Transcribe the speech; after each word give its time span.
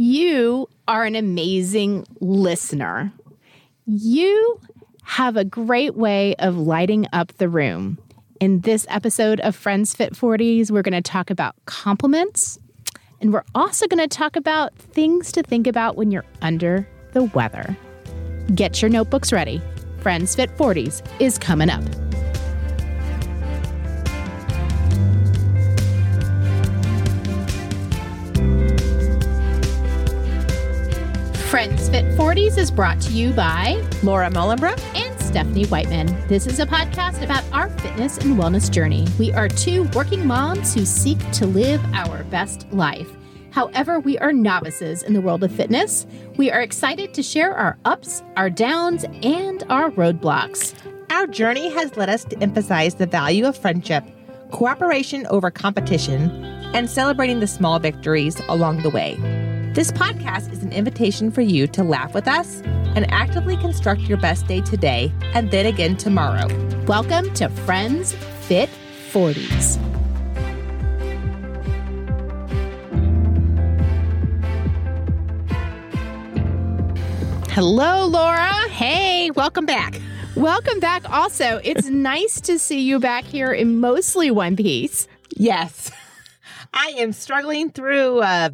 You 0.00 0.68
are 0.86 1.04
an 1.06 1.16
amazing 1.16 2.06
listener. 2.20 3.12
You 3.84 4.60
have 5.02 5.36
a 5.36 5.44
great 5.44 5.96
way 5.96 6.36
of 6.36 6.56
lighting 6.56 7.08
up 7.12 7.36
the 7.38 7.48
room. 7.48 7.98
In 8.38 8.60
this 8.60 8.86
episode 8.88 9.40
of 9.40 9.56
Friends 9.56 9.96
Fit 9.96 10.12
40s, 10.12 10.70
we're 10.70 10.82
going 10.82 10.92
to 10.92 11.02
talk 11.02 11.30
about 11.30 11.56
compliments, 11.66 12.60
and 13.20 13.32
we're 13.32 13.42
also 13.56 13.88
going 13.88 13.98
to 13.98 14.06
talk 14.06 14.36
about 14.36 14.72
things 14.76 15.32
to 15.32 15.42
think 15.42 15.66
about 15.66 15.96
when 15.96 16.12
you're 16.12 16.24
under 16.42 16.88
the 17.12 17.24
weather. 17.24 17.76
Get 18.54 18.80
your 18.80 18.90
notebooks 18.90 19.32
ready. 19.32 19.60
Friends 19.98 20.36
Fit 20.36 20.56
40s 20.56 21.04
is 21.20 21.38
coming 21.38 21.70
up. 21.70 21.82
Friends 31.58 31.88
Fit 31.88 32.04
40s 32.16 32.56
is 32.56 32.70
brought 32.70 33.00
to 33.00 33.10
you 33.10 33.32
by 33.32 33.84
Laura 34.04 34.30
Mullenbrook 34.30 34.78
and 34.94 35.20
Stephanie 35.20 35.66
Whiteman. 35.66 36.06
This 36.28 36.46
is 36.46 36.60
a 36.60 36.66
podcast 36.66 37.20
about 37.24 37.42
our 37.52 37.68
fitness 37.80 38.16
and 38.18 38.38
wellness 38.38 38.70
journey. 38.70 39.08
We 39.18 39.32
are 39.32 39.48
two 39.48 39.82
working 39.92 40.24
moms 40.24 40.72
who 40.72 40.84
seek 40.84 41.18
to 41.32 41.48
live 41.48 41.84
our 41.92 42.22
best 42.22 42.72
life. 42.72 43.10
However, 43.50 43.98
we 43.98 44.16
are 44.18 44.32
novices 44.32 45.02
in 45.02 45.14
the 45.14 45.20
world 45.20 45.42
of 45.42 45.50
fitness. 45.50 46.06
We 46.36 46.48
are 46.48 46.60
excited 46.60 47.12
to 47.14 47.24
share 47.24 47.52
our 47.52 47.76
ups, 47.84 48.22
our 48.36 48.50
downs, 48.50 49.04
and 49.24 49.64
our 49.68 49.90
roadblocks. 49.90 50.74
Our 51.10 51.26
journey 51.26 51.70
has 51.70 51.96
led 51.96 52.08
us 52.08 52.22
to 52.26 52.38
emphasize 52.38 52.94
the 52.94 53.06
value 53.06 53.46
of 53.46 53.58
friendship, 53.58 54.04
cooperation 54.52 55.26
over 55.26 55.50
competition, 55.50 56.30
and 56.72 56.88
celebrating 56.88 57.40
the 57.40 57.48
small 57.48 57.80
victories 57.80 58.40
along 58.46 58.82
the 58.82 58.90
way. 58.90 59.47
This 59.78 59.92
podcast 59.92 60.50
is 60.50 60.64
an 60.64 60.72
invitation 60.72 61.30
for 61.30 61.40
you 61.40 61.68
to 61.68 61.84
laugh 61.84 62.12
with 62.12 62.26
us 62.26 62.62
and 62.96 63.08
actively 63.12 63.56
construct 63.58 64.00
your 64.00 64.18
best 64.18 64.48
day 64.48 64.60
today 64.60 65.12
and 65.34 65.52
then 65.52 65.66
again 65.66 65.96
tomorrow. 65.96 66.48
Welcome 66.86 67.32
to 67.34 67.48
Friends 67.48 68.12
Fit 68.40 68.68
40s. 69.12 69.76
Hello, 77.50 78.06
Laura. 78.08 78.52
Hey, 78.70 79.30
welcome 79.30 79.64
back. 79.64 80.00
Welcome 80.34 80.80
back. 80.80 81.08
Also, 81.08 81.60
it's 81.62 81.86
nice 81.88 82.40
to 82.40 82.58
see 82.58 82.80
you 82.80 82.98
back 82.98 83.22
here 83.22 83.52
in 83.52 83.78
mostly 83.78 84.32
one 84.32 84.56
piece. 84.56 85.06
Yes. 85.36 85.92
I 86.74 86.94
am 86.98 87.12
struggling 87.12 87.70
through, 87.70 88.18
uh, 88.22 88.50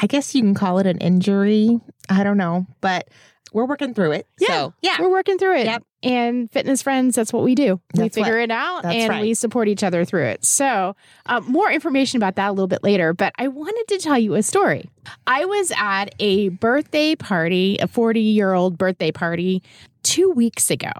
I 0.00 0.06
guess 0.06 0.34
you 0.34 0.42
can 0.42 0.54
call 0.54 0.78
it 0.78 0.86
an 0.86 0.98
injury. 0.98 1.80
I 2.08 2.24
don't 2.24 2.36
know, 2.38 2.66
but 2.80 3.08
we're 3.52 3.66
working 3.66 3.92
through 3.92 4.12
it. 4.12 4.26
Yeah. 4.38 4.46
So, 4.48 4.74
yeah. 4.80 4.96
We're 4.98 5.10
working 5.10 5.36
through 5.36 5.58
it. 5.58 5.66
Yep. 5.66 5.82
And 6.04 6.50
fitness 6.50 6.82
friends, 6.82 7.14
that's 7.14 7.32
what 7.32 7.44
we 7.44 7.54
do. 7.54 7.80
we 7.94 8.00
That's 8.00 8.14
figure 8.14 8.36
what- 8.36 8.44
it 8.44 8.50
out 8.50 8.84
and 8.86 9.08
right. 9.10 9.20
we 9.22 9.34
support 9.34 9.68
each 9.68 9.84
other 9.84 10.04
through 10.04 10.24
it. 10.24 10.44
So, 10.44 10.96
uh, 11.26 11.40
more 11.42 11.70
information 11.70 12.16
about 12.16 12.36
that 12.36 12.48
a 12.48 12.52
little 12.52 12.66
bit 12.66 12.82
later. 12.82 13.12
But 13.12 13.34
I 13.38 13.48
wanted 13.48 13.84
to 13.88 13.98
tell 13.98 14.18
you 14.18 14.34
a 14.34 14.42
story. 14.42 14.88
I 15.26 15.44
was 15.44 15.70
at 15.76 16.06
a 16.18 16.48
birthday 16.48 17.14
party, 17.14 17.76
a 17.78 17.86
40 17.86 18.20
year 18.20 18.54
old 18.54 18.78
birthday 18.78 19.12
party, 19.12 19.62
two 20.02 20.30
weeks 20.30 20.70
ago. 20.70 20.90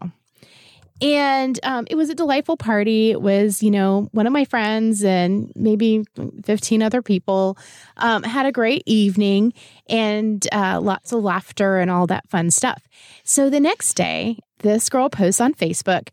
And 1.02 1.58
um, 1.64 1.84
it 1.90 1.96
was 1.96 2.10
a 2.10 2.14
delightful 2.14 2.56
party. 2.56 3.10
It 3.10 3.20
was, 3.20 3.60
you 3.60 3.72
know, 3.72 4.08
one 4.12 4.28
of 4.28 4.32
my 4.32 4.44
friends 4.44 5.02
and 5.02 5.52
maybe 5.56 6.04
15 6.44 6.80
other 6.80 7.02
people 7.02 7.58
um, 7.96 8.22
had 8.22 8.46
a 8.46 8.52
great 8.52 8.84
evening 8.86 9.52
and 9.88 10.46
uh, 10.52 10.80
lots 10.80 11.10
of 11.10 11.24
laughter 11.24 11.78
and 11.78 11.90
all 11.90 12.06
that 12.06 12.28
fun 12.30 12.52
stuff. 12.52 12.86
So 13.24 13.50
the 13.50 13.58
next 13.58 13.94
day, 13.94 14.38
this 14.60 14.88
girl 14.88 15.10
posts 15.10 15.40
on 15.40 15.54
Facebook 15.54 16.08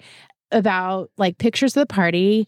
about 0.52 1.12
like 1.18 1.38
pictures 1.38 1.78
of 1.78 1.88
the 1.88 1.94
party. 1.94 2.48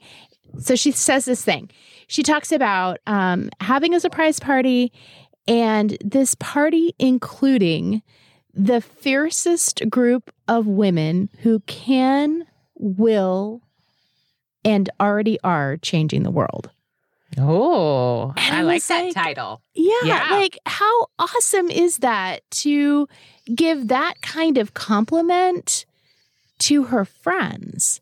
So 0.58 0.76
she 0.76 0.92
says 0.92 1.26
this 1.26 1.46
thing. 1.46 1.70
She 2.08 2.24
talks 2.24 2.52
about 2.52 2.98
um, 3.06 3.52
having 3.60 3.94
a 3.94 4.00
surprise 4.00 4.40
party 4.40 4.92
and 5.48 5.96
this 6.04 6.34
party 6.36 6.96
including 6.98 8.02
the 8.54 8.82
fiercest 8.82 9.90
group 9.90 10.32
of 10.52 10.68
women 10.68 11.30
who 11.44 11.62
can, 11.62 12.46
will, 12.76 13.62
and 14.66 14.90
already 15.00 15.40
are 15.44 15.78
changing 15.78 16.24
the 16.24 16.30
world. 16.32 16.70
Oh, 17.38 18.34
And 18.36 18.56
I 18.58 18.62
like 18.62 18.84
that 18.88 19.06
like- 19.06 19.14
title. 19.14 19.62
Yeah, 19.74 19.94
Yeah. 20.04 20.28
like 20.32 20.58
how 20.66 21.08
awesome 21.18 21.72
is 21.72 21.98
that 22.00 22.42
to 22.52 23.08
give 23.56 23.88
that 23.88 24.22
kind 24.22 24.58
of 24.58 24.74
compliment 24.74 25.86
to 26.60 26.84
her 26.84 27.06
friends? 27.06 28.02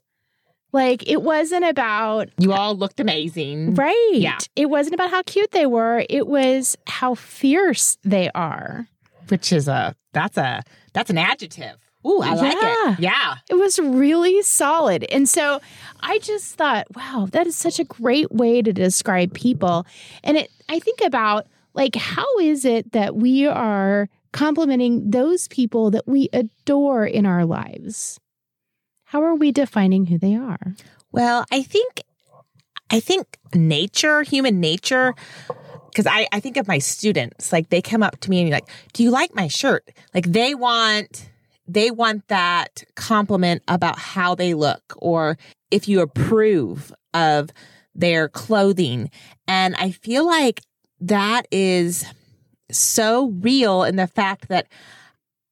Like 0.72 1.08
it 1.08 1.22
wasn't 1.22 1.66
about 1.66 2.30
You 2.40 2.54
all 2.54 2.76
looked 2.76 3.00
amazing. 3.00 3.76
right. 3.76 4.10
Yeah. 4.14 4.40
It 4.56 4.70
wasn't 4.72 4.96
about 4.96 5.12
how 5.12 5.22
cute 5.24 5.52
they 5.52 5.68
were. 5.68 6.04
It 6.10 6.26
was 6.28 6.76
how 6.88 7.14
fierce 7.16 7.98
they 8.04 8.32
are. 8.34 8.88
Which 9.28 9.54
is 9.54 9.68
a, 9.68 9.96
that's 10.14 10.38
a, 10.38 10.64
that's 10.94 11.12
an 11.12 11.20
adjective. 11.20 11.78
Ooh, 12.08 12.22
I 12.22 12.34
like 12.34 12.54
Yeah. 12.62 12.92
it. 12.94 13.00
Yeah. 13.00 13.36
It 13.50 13.56
was 13.56 13.78
really 13.80 14.42
solid. 14.42 15.04
And 15.12 15.28
so 15.28 15.60
I 16.00 16.20
just 16.20 16.56
thought, 16.56 16.88
wow, 16.96 17.28
that 17.32 17.46
is 17.46 17.56
such 17.58 17.80
a 17.80 17.84
great 17.84 18.32
way 18.32 18.62
to 18.62 18.72
describe 18.72 19.34
people. 19.34 19.86
And 20.24 20.38
it 20.38 20.50
I 20.70 20.80
think 20.80 21.02
about 21.02 21.48
like 21.74 21.96
how 21.96 22.26
is 22.40 22.64
it 22.66 22.92
that 22.94 23.16
we 23.16 23.46
are 23.48 24.08
complimenting 24.32 25.10
those 25.12 25.48
people 25.48 25.92
that 25.92 26.08
we 26.08 26.30
adore 26.32 27.06
in 27.06 27.26
our 27.26 27.46
lives? 27.46 28.20
How 29.06 29.24
are 29.24 29.36
we 29.36 29.52
defining 29.52 30.06
who 30.06 30.18
they 30.18 30.36
are? 30.36 30.76
Well, 31.12 31.44
I 31.52 31.64
think, 31.64 32.04
I 32.92 33.00
think 33.00 33.38
nature, 33.56 34.22
human 34.22 34.60
nature, 34.60 35.16
because 35.90 36.06
I, 36.06 36.28
I 36.32 36.40
think 36.40 36.58
of 36.58 36.68
my 36.68 36.78
students, 36.78 37.52
like 37.52 37.70
they 37.70 37.82
come 37.82 38.04
up 38.04 38.20
to 38.22 38.30
me 38.30 38.40
and 38.42 38.48
be 38.48 38.52
like, 38.54 38.70
do 38.94 39.02
you 39.04 39.10
like 39.10 39.34
my 39.34 39.48
shirt? 39.48 39.90
Like 40.14 40.28
they 40.28 40.54
want, 40.54 41.29
they 41.72 41.92
want 41.92 42.28
that 42.30 42.84
compliment 42.96 43.62
about 43.68 43.98
how 44.00 44.34
they 44.36 44.54
look 44.54 44.82
or 44.98 45.38
if 45.72 45.88
you 45.88 46.02
approve 46.02 46.92
of 47.14 47.50
their 47.94 48.28
clothing. 48.28 49.10
And 49.48 49.76
I 49.76 49.92
feel 49.92 50.26
like 50.26 50.62
that 51.02 51.48
is 51.52 52.06
so 52.72 53.30
real 53.42 53.84
in 53.84 53.96
the 53.98 54.08
fact 54.08 54.48
that 54.50 54.68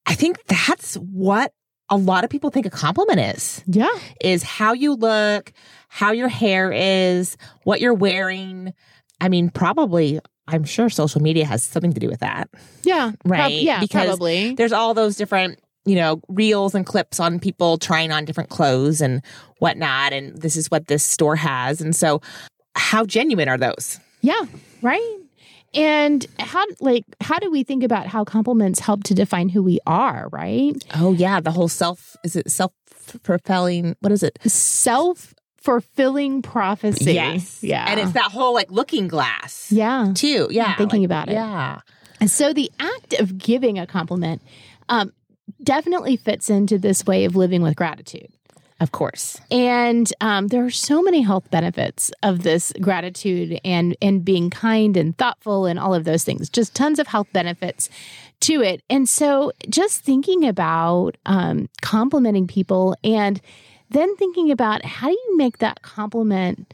I 0.05 0.15
think 0.15 0.43
that's 0.47 0.95
what 0.95 1.53
a 1.89 1.97
lot 1.97 2.23
of 2.23 2.29
people 2.29 2.49
think 2.49 2.65
a 2.65 2.69
compliment 2.69 3.19
is 3.19 3.63
Yeah. 3.67 3.87
is 4.21 4.43
how 4.43 4.73
you 4.73 4.93
look, 4.95 5.53
how 5.87 6.11
your 6.11 6.27
hair 6.29 6.71
is, 6.73 7.37
what 7.63 7.79
you're 7.79 7.93
wearing. 7.93 8.73
I 9.21 9.29
mean, 9.29 9.49
probably, 9.49 10.19
I'm 10.47 10.63
sure 10.63 10.89
social 10.89 11.21
media 11.21 11.45
has 11.45 11.63
something 11.63 11.93
to 11.93 11.99
do 11.99 12.07
with 12.09 12.19
that. 12.21 12.49
Yeah. 12.83 13.11
Right, 13.25 13.39
Prob- 13.39 13.51
yeah, 13.51 13.79
because 13.79 14.05
probably. 14.07 14.53
There's 14.55 14.73
all 14.73 14.93
those 14.93 15.15
different, 15.15 15.59
you 15.87 15.95
know, 15.95 16.21
reels 16.27 16.75
and 16.75 16.85
clips 16.85 17.19
on 17.19 17.39
people 17.39 17.77
trying 17.77 18.11
on 18.11 18.25
different 18.25 18.49
clothes 18.49 19.01
and 19.01 19.23
whatnot. 19.59 20.13
And 20.13 20.39
this 20.39 20.55
is 20.55 20.69
what 20.69 20.87
this 20.87 21.03
store 21.03 21.35
has. 21.35 21.81
And 21.81 21.95
so, 21.95 22.21
how 22.75 23.05
genuine 23.05 23.47
are 23.49 23.57
those? 23.57 23.99
Yeah, 24.21 24.41
right. 24.81 25.17
And 25.73 26.25
how 26.39 26.65
like 26.79 27.03
how 27.21 27.39
do 27.39 27.51
we 27.51 27.63
think 27.63 27.83
about 27.83 28.07
how 28.07 28.23
compliments 28.23 28.79
help 28.79 29.03
to 29.05 29.13
define 29.13 29.49
who 29.49 29.63
we 29.63 29.79
are, 29.85 30.29
right? 30.31 30.73
Oh, 30.95 31.13
yeah. 31.13 31.39
The 31.39 31.51
whole 31.51 31.67
self, 31.67 32.15
is 32.23 32.35
it 32.35 32.49
self 32.51 32.71
propelling? 33.23 33.95
What 33.99 34.11
is 34.11 34.23
it? 34.23 34.39
Self 34.45 35.33
fulfilling 35.57 36.41
prophecy. 36.41 37.13
Yes. 37.13 37.63
Yeah. 37.63 37.85
And 37.89 37.99
it's 37.99 38.13
that 38.13 38.31
whole 38.31 38.53
like 38.53 38.71
looking 38.71 39.07
glass. 39.07 39.71
yeah. 39.71 40.11
Too. 40.15 40.47
Yeah. 40.49 40.75
thinking 40.75 41.01
like- 41.01 41.07
about 41.07 41.29
it. 41.29 41.33
Yeah. 41.33 41.81
And 42.19 42.31
so 42.31 42.53
the 42.53 42.71
act 42.79 43.13
of 43.13 43.37
giving 43.37 43.77
a 43.77 43.85
compliment 43.85 44.41
um, 44.89 45.11
definitely 45.63 46.17
fits 46.17 46.49
into 46.49 46.77
this 46.77 47.05
way 47.05 47.25
of 47.25 47.35
living 47.35 47.61
with 47.61 47.75
gratitude. 47.75 48.29
Of 48.79 48.91
course. 48.91 49.41
And 49.49 50.11
um, 50.21 50.49
there 50.49 50.63
are 50.63 50.69
so 50.69 51.01
many 51.01 51.21
health 51.21 51.49
benefits 51.49 52.11
of 52.21 52.43
this 52.43 52.71
gratitude 52.79 53.59
and 53.65 53.97
and 54.03 54.23
being 54.23 54.51
kind 54.51 54.95
and 54.95 55.17
thoughtful 55.17 55.65
and 55.65 55.79
all 55.79 55.95
of 55.95 56.03
those 56.03 56.23
things. 56.23 56.47
Just 56.47 56.75
tons 56.75 56.99
of 56.99 57.07
health 57.07 57.27
benefits 57.33 57.89
to 58.41 58.61
it. 58.61 58.83
And 58.87 59.09
so, 59.09 59.51
just 59.67 60.01
thinking 60.01 60.47
about 60.47 61.17
um, 61.25 61.69
complimenting 61.81 62.45
people 62.45 62.95
and 63.03 63.41
then 63.89 64.15
thinking 64.17 64.51
about 64.51 64.85
how 64.85 65.07
do 65.07 65.13
you 65.13 65.37
make 65.37 65.57
that 65.57 65.81
compliment 65.81 66.73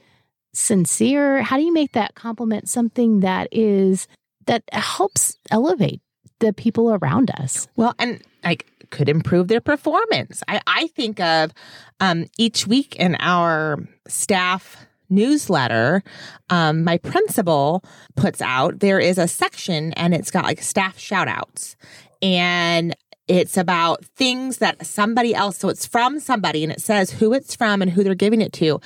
sincere? 0.54 1.42
How 1.42 1.58
do 1.58 1.64
you 1.64 1.74
make 1.74 1.94
that 1.94 2.16
compliment 2.16 2.68
something 2.68 3.22
that 3.22 3.48
is 3.52 4.08
that 4.46 4.64
helps 4.74 5.38
elevate 5.52 6.02
the 6.40 6.52
people 6.52 6.94
around 6.94 7.31
us? 7.31 7.68
Well, 7.78 7.96
and 7.98 8.22
like 8.44 8.68
could 8.90 9.10
improve 9.10 9.48
their 9.48 9.62
performance. 9.62 10.44
I, 10.48 10.62
I 10.68 10.88
think 10.88 11.19
of 11.19 11.51
um, 12.00 12.25
each 12.38 12.68
week 12.68 12.95
in 12.95 13.16
our 13.19 13.80
staff 14.07 14.86
newsletter 15.10 16.04
um, 16.50 16.84
my 16.84 16.98
principal 16.98 17.84
puts 18.16 18.42
out, 18.42 18.80
there 18.80 19.00
is 19.00 19.18
a 19.18 19.28
section 19.28 19.94
and 19.94 20.13
it's 20.13 20.31
got 20.31 20.44
like 20.44 20.62
staff 20.62 20.98
shout 20.98 21.28
outs. 21.28 21.75
And 22.22 22.95
it's 23.28 23.57
about 23.57 24.04
things 24.06 24.57
that 24.57 24.86
somebody 24.86 25.34
else, 25.34 25.57
so 25.57 25.69
it's 25.69 25.86
from 25.86 26.19
somebody 26.19 26.63
and 26.63 26.72
it 26.72 26.81
says 26.81 27.10
who 27.10 27.34
it's 27.34 27.56
from 27.56 27.81
and 27.81 27.92
who 27.92 28.04
they're 28.04 28.16
giving 28.16 28.42
it 28.42 28.54
to. 28.54 28.80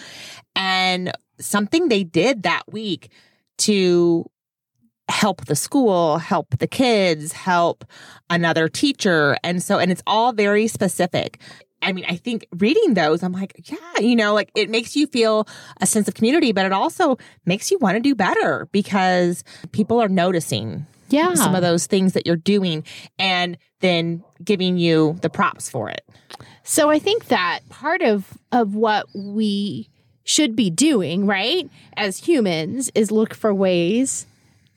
And 0.55 1.11
something 1.39 1.87
they 1.87 2.03
did 2.03 2.43
that 2.43 2.63
week 2.71 3.11
to 3.59 4.25
help 5.09 5.45
the 5.45 5.55
school, 5.55 6.17
help 6.17 6.57
the 6.59 6.67
kids, 6.67 7.31
help 7.33 7.85
another 8.29 8.67
teacher. 8.67 9.37
And 9.43 9.61
so, 9.63 9.79
and 9.79 9.91
it's 9.91 10.03
all 10.05 10.33
very 10.33 10.67
specific. 10.67 11.39
I 11.81 11.93
mean, 11.93 12.05
I 12.09 12.15
think 12.15 12.47
reading 12.57 12.95
those, 12.95 13.21
I'm 13.23 13.31
like, 13.33 13.69
yeah, 13.69 13.99
you 14.01 14.15
know, 14.15 14.33
like 14.33 14.49
it 14.55 14.69
makes 14.69 14.95
you 14.95 15.07
feel 15.07 15.47
a 15.79 15.85
sense 15.85 16.07
of 16.07 16.15
community, 16.15 16.51
but 16.51 16.65
it 16.65 16.73
also 16.73 17.17
makes 17.45 17.69
you 17.71 17.77
want 17.79 17.95
to 17.95 18.01
do 18.01 18.15
better 18.15 18.67
because 18.71 19.43
people 19.71 20.01
are 20.01 20.09
noticing 20.09 20.87
Yeah. 21.09 21.35
some 21.35 21.53
of 21.55 21.61
those 21.61 21.85
things 21.85 22.13
that 22.13 22.25
you're 22.25 22.35
doing 22.35 22.83
and 23.19 23.57
then 23.79 24.23
giving 24.43 24.77
you 24.77 25.17
the 25.21 25.29
props 25.29 25.69
for 25.69 25.87
it. 25.89 26.01
So 26.63 26.89
I 26.89 26.99
think 26.99 27.27
that 27.27 27.59
part 27.69 28.01
of 28.01 28.37
of 28.51 28.73
what 28.75 29.05
we 29.15 29.89
should 30.25 30.55
be 30.55 30.69
doing, 30.69 31.25
right, 31.27 31.69
as 31.95 32.17
humans 32.17 32.91
is 32.95 33.11
look 33.11 33.33
for 33.35 33.53
ways 33.53 34.25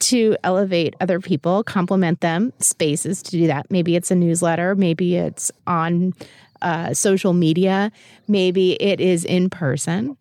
to 0.00 0.36
elevate 0.44 0.94
other 1.00 1.20
people, 1.20 1.62
compliment 1.62 2.20
them, 2.20 2.52
spaces 2.58 3.22
to 3.24 3.30
do 3.32 3.46
that. 3.46 3.70
Maybe 3.70 3.96
it's 3.96 4.10
a 4.10 4.14
newsletter, 4.14 4.74
maybe 4.74 5.16
it's 5.16 5.50
on 5.66 6.14
uh, 6.62 6.92
social 6.94 7.32
media, 7.32 7.92
maybe 8.28 8.72
it 8.82 9.00
is 9.00 9.24
in 9.24 9.50
person. 9.50 10.16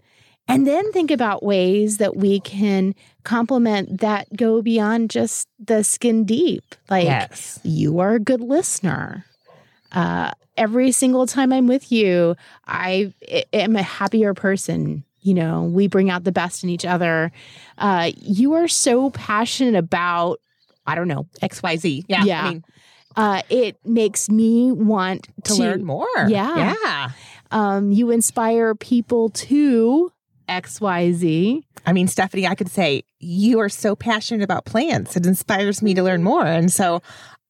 And 0.48 0.66
then 0.66 0.92
think 0.92 1.12
about 1.12 1.44
ways 1.44 1.98
that 1.98 2.16
we 2.16 2.40
can 2.40 2.96
compliment 3.24 4.00
that 4.02 4.36
go 4.36 4.64
beyond 4.64 5.12
just 5.12 5.48
the 5.60 5.84
skin 5.84 6.24
deep. 6.26 6.64
Like, 6.90 7.06
Yes. 7.06 7.60
you 7.64 8.00
are 8.00 8.16
a 8.16 8.20
good 8.20 8.42
listener. 8.42 9.26
Uh, 9.92 10.32
every 10.58 10.92
single 10.92 11.28
time 11.28 11.54
I'm 11.54 11.68
with 11.68 11.92
you, 11.92 12.36
I 12.68 13.14
I 13.32 13.44
am 13.54 13.76
a 13.76 13.84
happier 13.84 14.34
person. 14.34 15.04
You 15.22 15.34
know, 15.34 15.64
we 15.64 15.88
bring 15.88 16.10
out 16.10 16.24
the 16.24 16.32
best 16.32 16.64
in 16.64 16.70
each 16.70 16.86
other. 16.86 17.32
Uh, 17.78 18.12
you 18.18 18.54
are 18.54 18.68
so 18.68 19.10
passionate 19.10 19.76
about, 19.76 20.40
I 20.86 20.96
don't 20.96 21.08
know, 21.08 21.28
XYZ. 21.42 22.06
Yeah. 22.08 22.24
Yeah. 22.24 22.44
I 22.44 22.50
mean, 22.50 22.64
uh, 23.16 23.42
it 23.50 23.78
makes 23.86 24.30
me 24.30 24.72
want 24.72 25.28
to, 25.44 25.56
to, 25.56 25.62
learn 25.62 25.84
more. 25.84 26.08
Yeah. 26.28 26.74
Yeah. 26.84 27.10
Um, 27.52 27.92
you 27.92 28.12
inspire 28.12 28.76
people 28.76 29.30
to 29.30 30.12
XYZ. 30.48 31.64
I 31.86 31.94
mean, 31.94 32.08
Stephanie, 32.08 32.48
I 32.48 32.56
could 32.56 32.70
say 32.70 33.04
you 33.20 33.60
are 33.60 33.70
so 33.70 33.96
passionate 33.96 34.44
about 34.44 34.66
plants. 34.66 35.16
It 35.16 35.26
inspires 35.26 35.82
me 35.82 35.94
to 35.94 36.04
learn 36.04 36.24
more. 36.24 36.46
And 36.46 36.72
so 36.72 37.02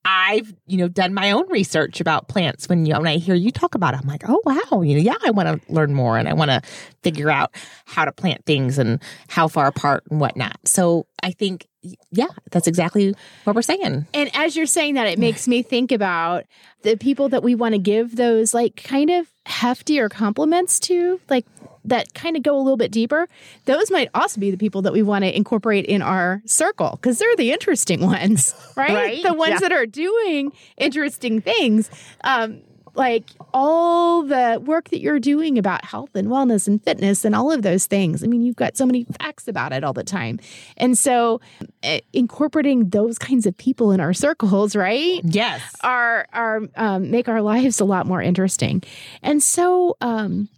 I've, 0.05 0.53
you 0.65 0.77
know, 0.77 0.87
done 0.87 1.13
my 1.13 1.31
own 1.31 1.49
research 1.49 1.99
about 1.99 2.27
plants. 2.27 2.69
When 2.69 2.85
you 2.85 2.93
when 2.93 3.07
I 3.07 3.17
hear 3.17 3.35
you 3.35 3.51
talk 3.51 3.75
about 3.75 3.93
it, 3.93 3.99
I'm 4.01 4.07
like, 4.07 4.23
oh 4.27 4.41
wow, 4.45 4.81
you 4.81 4.95
know, 4.95 5.01
yeah, 5.01 5.17
I 5.25 5.31
want 5.31 5.47
to 5.49 5.73
learn 5.73 5.93
more 5.93 6.17
and 6.17 6.27
I 6.27 6.33
want 6.33 6.51
to 6.51 6.61
figure 7.03 7.29
out 7.29 7.53
how 7.85 8.05
to 8.05 8.11
plant 8.11 8.45
things 8.45 8.77
and 8.77 9.01
how 9.27 9.47
far 9.47 9.67
apart 9.67 10.03
and 10.09 10.19
whatnot. 10.19 10.57
So 10.65 11.05
I 11.21 11.31
think, 11.31 11.67
yeah, 12.11 12.27
that's 12.51 12.67
exactly 12.67 13.13
what 13.43 13.55
we're 13.55 13.61
saying. 13.61 14.07
And 14.13 14.31
as 14.33 14.55
you're 14.55 14.65
saying 14.65 14.95
that, 14.95 15.07
it 15.07 15.19
makes 15.19 15.47
me 15.47 15.63
think 15.63 15.91
about 15.91 16.45
the 16.81 16.95
people 16.95 17.29
that 17.29 17.43
we 17.43 17.55
want 17.55 17.73
to 17.73 17.79
give 17.79 18.15
those 18.15 18.53
like 18.53 18.81
kind 18.81 19.09
of 19.09 19.27
heftier 19.45 20.09
compliments 20.09 20.79
to, 20.81 21.19
like 21.29 21.45
that 21.89 22.13
kind 22.13 22.35
of 22.37 22.43
go 22.43 22.55
a 22.55 22.61
little 22.61 22.77
bit 22.77 22.91
deeper. 22.91 23.27
Those 23.65 23.91
might 23.91 24.09
also 24.15 24.39
be 24.39 24.49
the 24.51 24.57
people 24.57 24.81
that 24.83 24.93
we 24.93 25.01
want 25.03 25.23
to 25.25 25.35
incorporate 25.35 25.85
in 25.85 26.01
our 26.01 26.41
circle 26.45 26.91
because 26.91 27.19
they're 27.19 27.35
the 27.35 27.51
interesting 27.51 28.01
ones, 28.15 28.55
right? 28.75 28.93
Right? 28.93 29.23
The 29.23 29.33
ones 29.33 29.51
Yeah. 29.53 29.59
that 29.59 29.71
are 29.71 29.85
doing 29.85 30.51
interesting 30.77 31.41
things. 31.41 31.89
Um, 32.23 32.61
like 32.95 33.25
all 33.53 34.23
the 34.23 34.61
work 34.65 34.89
that 34.89 34.99
you're 34.99 35.19
doing 35.19 35.57
about 35.57 35.85
health 35.85 36.09
and 36.15 36.27
wellness 36.27 36.67
and 36.67 36.83
fitness 36.83 37.23
and 37.23 37.33
all 37.35 37.51
of 37.51 37.61
those 37.61 37.85
things. 37.85 38.23
I 38.23 38.27
mean, 38.27 38.41
you've 38.41 38.55
got 38.57 38.75
so 38.75 38.85
many 38.85 39.05
facts 39.21 39.47
about 39.47 39.71
it 39.71 39.83
all 39.83 39.93
the 39.93 40.03
time. 40.03 40.39
And 40.75 40.97
so 40.97 41.39
eh, 41.83 42.01
incorporating 42.13 42.89
those 42.89 43.17
kinds 43.17 43.45
of 43.45 43.55
people 43.57 43.91
in 43.91 43.99
our 44.01 44.11
circles, 44.11 44.75
right? 44.75 45.21
Yes. 45.23 45.61
Are 45.81 46.25
are 46.33 46.61
um, 46.75 47.11
make 47.11 47.29
our 47.29 47.41
lives 47.41 47.79
a 47.79 47.85
lot 47.85 48.05
more 48.05 48.21
interesting. 48.21 48.81
And 49.23 49.41
so 49.41 49.95
um 50.01 50.49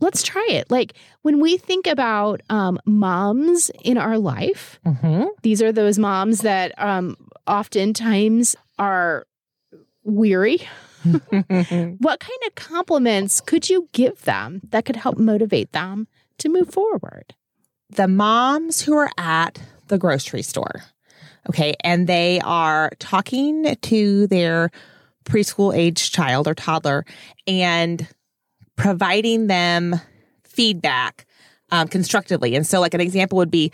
let's 0.00 0.22
try 0.22 0.46
it. 0.50 0.70
Like 0.70 0.94
when 1.22 1.40
we 1.40 1.56
think 1.56 1.86
about 1.86 2.40
um 2.50 2.78
moms 2.86 3.70
in 3.82 3.98
our 3.98 4.18
life, 4.18 4.78
hmm 4.84 5.24
these 5.42 5.62
are 5.62 5.72
those 5.72 5.98
moms 5.98 6.40
that 6.40 6.72
um 6.78 7.16
oftentimes 7.46 8.56
are 8.78 9.26
weary 10.04 10.58
what 11.98 12.20
kind 12.20 12.40
of 12.46 12.54
compliments 12.54 13.40
could 13.40 13.68
you 13.68 13.88
give 13.92 14.22
them 14.22 14.60
that 14.70 14.84
could 14.84 14.96
help 14.96 15.18
motivate 15.18 15.72
them 15.72 16.06
to 16.38 16.48
move 16.48 16.70
forward? 16.70 17.34
the 17.90 18.08
moms 18.08 18.80
who 18.80 18.96
are 18.96 19.10
at 19.18 19.60
the 19.88 19.98
grocery 19.98 20.42
store, 20.42 20.82
okay, 21.48 21.74
and 21.84 22.06
they 22.06 22.40
are 22.40 22.90
talking 22.98 23.76
to 23.82 24.26
their 24.28 24.70
preschool 25.24 25.74
age 25.76 26.10
child 26.10 26.48
or 26.48 26.54
toddler 26.54 27.04
and 27.46 28.08
providing 28.76 29.46
them 29.46 30.00
feedback 30.44 31.26
um, 31.70 31.88
constructively. 31.88 32.54
And 32.54 32.66
so, 32.66 32.80
like, 32.80 32.94
an 32.94 33.00
example 33.00 33.36
would 33.38 33.50
be 33.50 33.72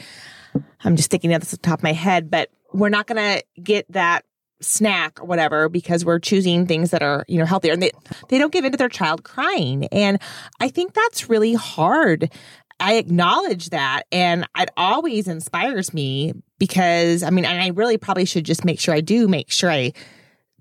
I'm 0.85 0.97
just 0.97 1.11
thinking 1.11 1.32
of 1.32 1.41
this 1.41 1.55
off 1.55 1.61
the 1.61 1.69
top 1.69 1.81
of 1.81 1.82
my 1.82 1.93
head, 1.93 2.31
but 2.31 2.50
we're 2.73 2.88
not 2.88 3.06
going 3.06 3.17
to 3.17 3.62
get 3.62 3.91
that 3.93 4.25
snack 4.61 5.20
or 5.20 5.25
whatever 5.25 5.69
because 5.69 6.05
we're 6.05 6.19
choosing 6.19 6.67
things 6.67 6.91
that 6.91 7.02
are 7.02 7.25
you 7.29 7.38
know 7.38 7.47
healthier. 7.47 7.73
And 7.73 7.82
they 7.82 7.93
they 8.29 8.38
don't 8.38 8.52
give 8.52 8.64
in 8.64 8.73
to 8.73 8.79
their 8.79 8.88
child 8.88 9.25
crying. 9.25 9.87
And 9.87 10.20
i 10.61 10.69
think 10.69 10.93
that's 10.93 11.29
really 11.29 11.55
hard. 11.55 12.31
I 12.79 12.94
acknowledge 12.94 13.70
that 13.70 14.05
and 14.11 14.47
it 14.58 14.70
always 14.76 15.29
inspires 15.29 15.93
me 15.93 16.32
because 16.58 17.23
I 17.23 17.31
mean, 17.31 17.44
and 17.44 17.61
I 17.61 17.69
really 17.69 17.99
probably 17.99 18.25
should 18.25 18.44
just 18.44 18.64
make 18.64 18.81
sure 18.81 18.94
I 18.94 19.00
do 19.00 19.29
make 19.29 19.50
sure 19.50 19.70
I 19.70 19.93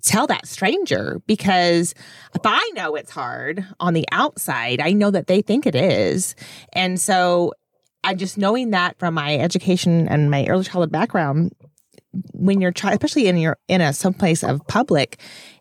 tell 0.01 0.27
that 0.27 0.47
stranger 0.47 1.21
because 1.27 1.93
if 2.33 2.41
I 2.43 2.71
know 2.75 2.95
it's 2.95 3.11
hard 3.11 3.65
on 3.79 3.93
the 3.93 4.05
outside, 4.11 4.81
I 4.81 4.93
know 4.93 5.11
that 5.11 5.27
they 5.27 5.41
think 5.41 5.65
it 5.65 5.75
is. 5.75 6.35
And 6.73 6.99
so 6.99 7.53
I 8.03 8.13
just 8.15 8.37
knowing 8.37 8.71
that 8.71 8.97
from 8.99 9.13
my 9.13 9.37
education 9.37 10.07
and 10.07 10.31
my 10.31 10.45
early 10.47 10.63
childhood 10.63 10.91
background, 10.91 11.53
when 12.33 12.61
your 12.61 12.71
child, 12.71 12.93
especially 12.93 13.27
in 13.27 13.37
your, 13.37 13.57
in 13.67 13.81
a 13.81 13.93
someplace 13.93 14.43
of 14.43 14.65
public 14.67 15.19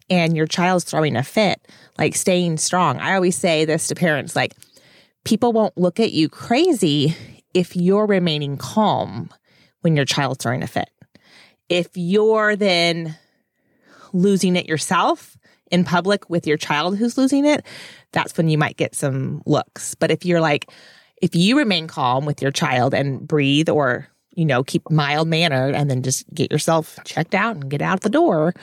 and 0.09 0.37
your 0.37 0.47
child's 0.47 0.85
throwing 0.85 1.17
a 1.17 1.23
fit, 1.23 1.61
like 1.99 2.15
staying 2.15 2.57
strong. 2.57 2.99
I 2.99 3.15
always 3.15 3.37
say 3.37 3.65
this 3.65 3.89
to 3.89 3.95
parents, 3.95 4.35
like, 4.35 4.55
people 5.25 5.53
won't 5.53 5.77
look 5.77 6.01
at 6.01 6.13
you 6.13 6.29
crazy 6.29 7.15
if 7.53 7.77
you're 7.77 8.07
remaining 8.07 8.57
calm 8.57 9.29
when 9.83 9.97
your 9.97 10.07
child's 10.07 10.43
throwing 10.43 10.63
a 10.63 10.67
fit. 10.67 10.89
If 11.69 11.89
you're 11.95 12.57
then 12.57 13.19
losing 14.13 14.57
it 14.57 14.67
yourself 14.67 15.37
in 15.71 15.85
public 15.85 16.29
with 16.31 16.47
your 16.47 16.57
child 16.57 16.97
who's 16.97 17.19
losing 17.19 17.45
it, 17.45 17.65
that's 18.13 18.37
when 18.37 18.49
you 18.49 18.59
might 18.59 18.77
get 18.77 18.95
some 18.95 19.43
looks. 19.47 19.95
But 19.95 20.11
if 20.11 20.25
you're 20.25 20.41
like, 20.41 20.71
if 21.21 21.35
you 21.35 21.59
remain 21.59 21.87
calm 21.89 22.25
with 22.25 22.41
your 22.41 22.53
child 22.53 22.95
and 22.95 23.27
breathe 23.27 23.69
or 23.69 24.09
you 24.39 24.45
know, 24.45 24.63
keep 24.63 24.89
mild 24.89 25.27
mannered 25.27 25.75
and 25.75 25.91
then 25.91 26.01
just 26.01 26.25
get 26.33 26.53
yourself 26.53 26.97
checked 27.05 27.35
out 27.35 27.57
and 27.57 27.69
get 27.69 27.83
out 27.83 28.03
the 28.03 28.09
door. 28.09 28.55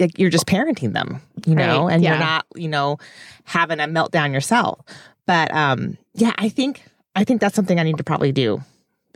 Like, 0.00 0.18
You're 0.18 0.28
just 0.28 0.46
parenting 0.46 0.92
them, 0.92 1.22
you 1.46 1.54
know, 1.54 1.84
Right, 1.86 1.94
and 1.94 2.02
yeah. 2.02 2.10
you're 2.10 2.18
not, 2.18 2.46
you 2.56 2.66
know, 2.66 2.98
having 3.44 3.78
a 3.78 3.84
meltdown 3.84 4.32
yourself. 4.32 4.80
But 5.26 5.54
um, 5.54 5.96
yeah, 6.14 6.32
I 6.36 6.48
think 6.48 6.82
I 7.14 7.22
think 7.22 7.40
that's 7.40 7.54
something 7.54 7.78
I 7.78 7.84
need 7.84 7.98
to 7.98 8.02
probably 8.02 8.32
do 8.32 8.60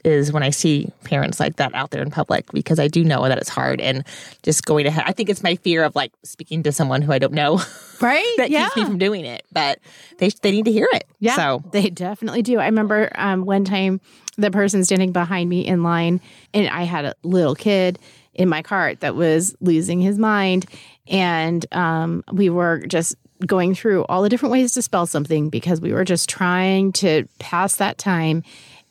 is 0.04 0.32
when 0.32 0.42
I 0.42 0.50
see 0.50 0.90
parents 1.04 1.40
like 1.40 1.56
that 1.56 1.74
out 1.74 1.90
there 1.90 2.02
in 2.02 2.10
public 2.10 2.50
because 2.52 2.78
I 2.78 2.88
do 2.88 3.02
know 3.02 3.26
that 3.26 3.38
it's 3.38 3.48
hard 3.48 3.80
and 3.80 4.04
just 4.42 4.64
going 4.64 4.86
ahead. 4.86 5.04
I 5.06 5.12
think 5.12 5.28
it's 5.28 5.42
my 5.42 5.56
fear 5.56 5.82
of 5.82 5.96
like 5.96 6.12
speaking 6.22 6.62
to 6.64 6.72
someone 6.72 7.02
who 7.02 7.12
I 7.12 7.18
don't 7.18 7.32
know 7.32 7.60
Right? 8.00 8.34
that 8.36 8.50
yeah. 8.50 8.66
keeps 8.66 8.76
me 8.76 8.84
from 8.84 8.98
doing 8.98 9.24
it. 9.24 9.44
But 9.52 9.78
they 10.18 10.28
they 10.42 10.50
need 10.50 10.66
to 10.66 10.72
hear 10.72 10.88
it. 10.92 11.04
Yeah, 11.20 11.36
So 11.36 11.62
they 11.72 11.90
definitely 11.90 12.42
do. 12.42 12.58
I 12.58 12.66
remember 12.66 13.10
um, 13.14 13.44
one 13.46 13.64
time 13.64 14.00
the 14.36 14.50
person 14.50 14.84
standing 14.84 15.12
behind 15.12 15.48
me 15.48 15.66
in 15.66 15.82
line, 15.82 16.20
and 16.52 16.68
I 16.68 16.82
had 16.82 17.04
a 17.04 17.14
little 17.22 17.54
kid 17.54 17.98
in 18.34 18.48
my 18.48 18.62
cart 18.62 19.00
that 19.00 19.14
was 19.14 19.54
losing 19.60 20.00
his 20.00 20.18
mind, 20.18 20.66
and 21.06 21.64
um, 21.72 22.24
we 22.32 22.50
were 22.50 22.84
just 22.86 23.16
going 23.46 23.74
through 23.74 24.04
all 24.04 24.22
the 24.22 24.28
different 24.28 24.52
ways 24.52 24.72
to 24.72 24.82
spell 24.82 25.06
something 25.06 25.50
because 25.50 25.80
we 25.80 25.92
were 25.92 26.04
just 26.04 26.28
trying 26.28 26.92
to 26.92 27.28
pass 27.38 27.76
that 27.76 27.98
time. 27.98 28.42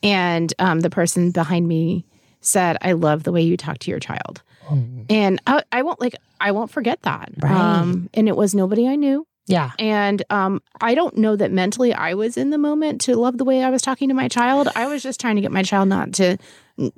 And 0.03 0.53
um, 0.59 0.81
the 0.81 0.89
person 0.89 1.31
behind 1.31 1.67
me 1.67 2.05
said, 2.41 2.77
"I 2.81 2.91
love 2.91 3.23
the 3.23 3.31
way 3.31 3.41
you 3.41 3.57
talk 3.57 3.79
to 3.79 3.91
your 3.91 3.99
child." 3.99 4.41
And 5.09 5.41
I, 5.45 5.63
I 5.71 5.81
won't 5.81 5.99
like 5.99 6.15
I 6.39 6.51
won't 6.51 6.71
forget 6.71 7.01
that. 7.03 7.31
Right. 7.41 7.51
Um, 7.51 8.09
and 8.13 8.27
it 8.27 8.35
was 8.35 8.55
nobody 8.55 8.87
I 8.87 8.95
knew. 8.95 9.27
Yeah. 9.45 9.71
And 9.77 10.23
um, 10.29 10.61
I 10.79 10.95
don't 10.95 11.17
know 11.17 11.35
that 11.35 11.51
mentally 11.51 11.93
I 11.93 12.13
was 12.13 12.37
in 12.37 12.49
the 12.49 12.57
moment 12.57 13.01
to 13.01 13.15
love 13.15 13.37
the 13.37 13.43
way 13.43 13.63
I 13.63 13.69
was 13.69 13.81
talking 13.81 14.07
to 14.07 14.15
my 14.15 14.29
child. 14.29 14.69
I 14.75 14.87
was 14.87 15.03
just 15.03 15.19
trying 15.19 15.35
to 15.35 15.41
get 15.41 15.51
my 15.51 15.63
child 15.63 15.89
not 15.89 16.13
to 16.13 16.37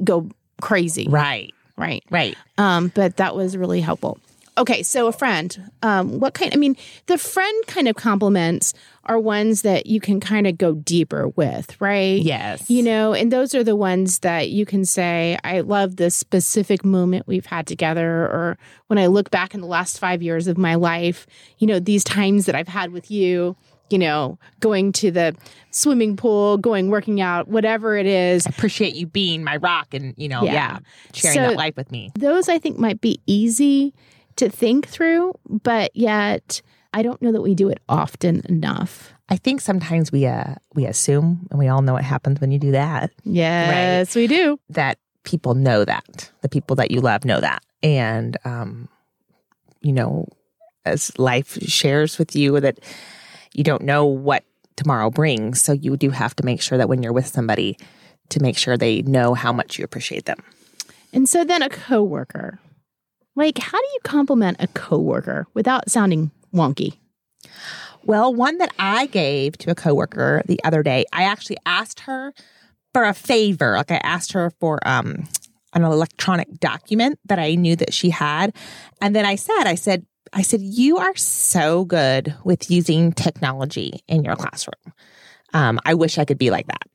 go 0.03 0.29
crazy. 0.61 1.07
Right. 1.09 1.53
Right. 1.75 2.03
Right. 2.09 2.37
Um, 2.57 2.91
but 2.93 3.17
that 3.17 3.35
was 3.35 3.57
really 3.57 3.81
helpful. 3.81 4.19
Okay, 4.57 4.83
so 4.83 5.07
a 5.07 5.11
friend. 5.11 5.69
Um, 5.81 6.19
what 6.19 6.33
kind? 6.33 6.53
I 6.53 6.57
mean, 6.57 6.77
the 7.07 7.17
friend 7.17 7.67
kind 7.67 7.87
of 7.89 7.95
compliments 7.95 8.73
are 9.03 9.19
ones 9.19 9.63
that 9.63 9.85
you 9.85 9.99
can 9.99 10.19
kind 10.21 10.47
of 10.47 10.57
go 10.57 10.73
deeper 10.75 11.27
with, 11.29 11.79
right? 11.81 12.21
Yes. 12.21 12.69
You 12.69 12.81
know, 12.81 13.13
and 13.13 13.31
those 13.31 13.53
are 13.53 13.63
the 13.65 13.75
ones 13.75 14.19
that 14.19 14.49
you 14.49 14.65
can 14.65 14.85
say, 14.85 15.37
I 15.43 15.59
love 15.59 15.97
this 15.97 16.15
specific 16.15 16.85
moment 16.85 17.27
we've 17.27 17.45
had 17.45 17.67
together. 17.67 18.23
Or 18.23 18.57
when 18.87 18.97
I 18.97 19.07
look 19.07 19.29
back 19.29 19.53
in 19.53 19.61
the 19.61 19.67
last 19.67 19.99
five 19.99 20.23
years 20.23 20.47
of 20.47 20.57
my 20.57 20.75
life, 20.75 21.27
you 21.57 21.67
know, 21.67 21.79
these 21.79 22.03
times 22.03 22.45
that 22.45 22.55
I've 22.55 22.69
had 22.69 22.91
with 22.93 23.11
you, 23.11 23.57
you 23.89 23.99
know, 23.99 24.39
going 24.61 24.91
to 24.93 25.11
the 25.11 25.35
swimming 25.69 26.15
pool, 26.17 26.57
going 26.57 26.89
working 26.89 27.19
out, 27.21 27.47
whatever 27.49 27.95
it 27.97 28.05
is. 28.07 28.45
appreciate 28.47 28.95
you 28.95 29.05
being 29.05 29.43
my 29.43 29.57
rock 29.57 29.93
and, 29.93 30.13
you 30.17 30.27
know, 30.29 30.43
Yeah. 30.43 30.53
yeah, 30.53 30.79
sharing 31.13 31.35
So- 31.35 31.41
that 31.49 31.57
life 31.57 31.75
with 31.75 31.91
me. 31.91 32.11
Those 32.17 32.47
I 32.49 32.57
think 32.57 32.79
might 32.79 33.01
be 33.01 33.19
easy 33.27 33.93
to 34.37 34.49
think 34.49 34.87
through, 34.87 35.33
but 35.47 35.95
yet 35.95 36.61
I 36.93 37.01
don't 37.03 37.21
know 37.21 37.31
that 37.31 37.41
we 37.41 37.55
do 37.55 37.69
it 37.69 37.79
often 37.89 38.41
enough. 38.47 39.13
I 39.29 39.37
think 39.37 39.59
sometimes 39.61 40.11
we 40.11 40.25
uh 40.25 40.55
we 40.75 40.85
assume 40.85 41.47
and 41.49 41.59
we 41.59 41.67
all 41.67 41.81
know 41.81 41.93
what 41.93 42.03
happens 42.03 42.39
when 42.39 42.51
you 42.51 42.59
do 42.59 42.71
that 42.71 43.11
Yes, 43.23 44.15
we 44.15 44.27
do. 44.27 44.59
that 44.69 44.97
people 45.23 45.55
know 45.55 45.83
that. 45.85 46.31
The 46.41 46.49
people 46.49 46.75
that 46.77 46.91
you 46.91 47.01
love 47.01 47.25
know 47.25 47.39
that. 47.39 47.63
And 47.83 48.37
um 48.45 48.87
you 49.81 49.91
know 49.93 50.27
as 50.85 51.17
life 51.17 51.57
shares 51.63 52.17
with 52.19 52.35
you 52.35 52.59
that 52.59 52.79
you 53.53 53.63
don't 53.63 53.81
know 53.83 54.05
what 54.05 54.43
tomorrow 54.75 55.09
brings, 55.09 55.61
so 55.61 55.71
you 55.71 55.95
do 55.97 56.09
have 56.11 56.35
to 56.35 56.45
make 56.45 56.61
sure 56.61 56.77
that 56.77 56.89
when 56.89 57.01
you're 57.01 57.13
with 57.13 57.27
somebody 57.27 57.77
to 58.29 58.39
make 58.41 58.57
sure 58.57 58.77
they 58.77 59.01
know 59.03 59.33
how 59.33 59.51
much 59.53 59.79
you 59.79 59.85
appreciate 59.85 60.25
them. 60.25 60.37
And 61.13 61.27
so 61.29 61.43
then 61.45 61.61
a 61.61 61.69
coworker. 61.69 62.59
Like, 63.35 63.57
how 63.57 63.77
do 63.77 63.87
you 63.93 63.99
compliment 64.03 64.57
a 64.59 64.67
coworker 64.67 65.47
without 65.53 65.89
sounding 65.89 66.31
wonky? 66.53 66.97
Well, 68.03 68.33
one 68.33 68.59
that 68.59 68.73
I 68.79 69.07
gave 69.07 69.57
to 69.59 69.71
a 69.71 69.75
coworker 69.75 70.41
the 70.45 70.63
other 70.63 70.83
day, 70.83 71.05
I 71.11 71.23
actually 71.23 71.57
asked 71.65 72.01
her 72.01 72.33
for 72.93 73.03
a 73.03 73.13
favor. 73.13 73.73
Like 73.75 73.91
I 73.91 73.97
asked 73.97 74.31
her 74.33 74.51
for 74.59 74.79
um 74.87 75.27
an 75.73 75.83
electronic 75.83 76.59
document 76.59 77.19
that 77.25 77.37
I 77.37 77.55
knew 77.55 77.75
that 77.75 77.93
she 77.93 78.09
had. 78.09 78.55
And 79.01 79.15
then 79.15 79.25
I 79.25 79.35
said, 79.35 79.63
I 79.65 79.75
said, 79.75 80.05
I 80.31 80.41
said, 80.41 80.61
you 80.61 80.97
are 80.97 81.15
so 81.15 81.83
good 81.85 82.33
with 82.45 82.71
using 82.71 83.11
technology 83.11 83.99
in 84.07 84.23
your 84.23 84.37
classroom. 84.37 84.93
Um, 85.53 85.79
I 85.85 85.93
wish 85.93 86.17
I 86.17 86.25
could 86.25 86.37
be 86.37 86.49
like 86.49 86.67
that. 86.67 86.87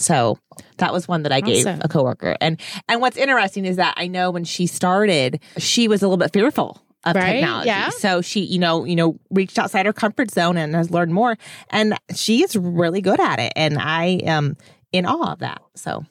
So 0.00 0.38
that 0.78 0.92
was 0.92 1.06
one 1.06 1.22
that 1.22 1.32
I 1.32 1.40
gave 1.40 1.66
a 1.66 1.88
coworker. 1.88 2.36
And 2.40 2.60
and 2.88 3.00
what's 3.00 3.16
interesting 3.16 3.64
is 3.66 3.76
that 3.76 3.94
I 3.96 4.08
know 4.08 4.30
when 4.30 4.44
she 4.44 4.66
started, 4.66 5.40
she 5.58 5.86
was 5.88 6.02
a 6.02 6.06
little 6.06 6.16
bit 6.16 6.32
fearful 6.32 6.80
of 7.04 7.16
Right, 7.16 7.34
technology. 7.34 7.66
yeah. 7.68 7.88
So 7.90 8.20
she, 8.20 8.40
you 8.40 8.58
know, 8.58 8.84
you 8.84 8.96
know, 8.96 9.18
reached 9.30 9.58
outside 9.58 9.86
her 9.86 9.92
comfort 9.92 10.30
zone 10.30 10.56
and 10.56 10.74
has 10.74 10.90
learned 10.90 11.14
more. 11.14 11.36
And 11.70 11.94
she 12.14 12.42
is 12.42 12.56
really 12.56 13.00
good 13.00 13.20
at 13.20 13.38
it. 13.38 13.52
And 13.56 13.78
I 13.78 14.20
am 14.24 14.56
in 14.92 15.06
awe 15.06 15.32
of 15.32 15.38
that. 15.38 15.62
So 15.76 16.04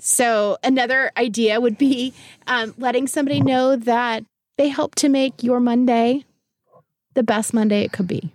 So, 0.00 0.56
another 0.62 1.10
idea 1.16 1.60
would 1.60 1.78
be 1.78 2.12
um, 2.46 2.74
letting 2.78 3.06
somebody 3.06 3.40
know 3.40 3.76
that 3.76 4.24
they 4.58 4.68
help 4.68 4.94
to 4.96 5.08
make 5.08 5.42
your 5.42 5.60
Monday 5.60 6.24
the 7.14 7.22
best 7.22 7.52
Monday 7.54 7.82
it 7.82 7.92
could 7.92 8.06
be. 8.08 8.32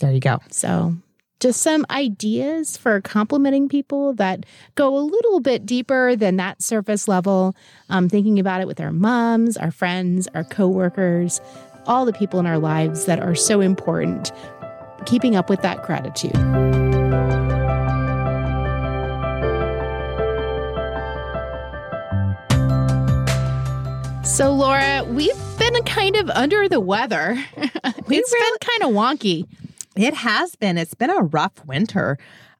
there 0.00 0.12
you 0.12 0.20
go. 0.20 0.40
So, 0.50 0.94
just 1.40 1.62
some 1.62 1.86
ideas 1.90 2.76
for 2.76 3.00
complimenting 3.00 3.68
people 3.68 4.12
that 4.14 4.44
go 4.74 4.96
a 4.96 4.98
little 4.98 5.40
bit 5.40 5.64
deeper 5.64 6.16
than 6.16 6.36
that 6.36 6.62
surface 6.62 7.06
level. 7.06 7.54
Um, 7.88 8.08
thinking 8.08 8.38
about 8.38 8.60
it 8.60 8.66
with 8.66 8.80
our 8.80 8.92
moms, 8.92 9.56
our 9.56 9.70
friends, 9.70 10.28
our 10.34 10.44
coworkers, 10.44 11.40
all 11.86 12.04
the 12.04 12.12
people 12.12 12.40
in 12.40 12.46
our 12.46 12.58
lives 12.58 13.06
that 13.06 13.20
are 13.20 13.34
so 13.34 13.60
important. 13.60 14.32
Keeping 15.06 15.36
up 15.36 15.48
with 15.48 15.62
that 15.62 15.84
gratitude. 15.84 16.34
So, 24.26 24.52
Laura, 24.52 25.04
we've 25.04 25.34
been 25.58 25.82
kind 25.84 26.14
of 26.14 26.28
under 26.30 26.68
the 26.68 26.80
weather. 26.80 27.36
it's 27.56 28.06
been 28.06 28.58
kind 28.60 28.82
of 28.82 28.90
wonky. 28.90 29.48
It 29.98 30.14
has 30.14 30.54
been. 30.56 30.78
It's 30.78 30.94
been 30.94 31.10
a 31.10 31.22
rough 31.22 31.64
winter. 31.66 32.18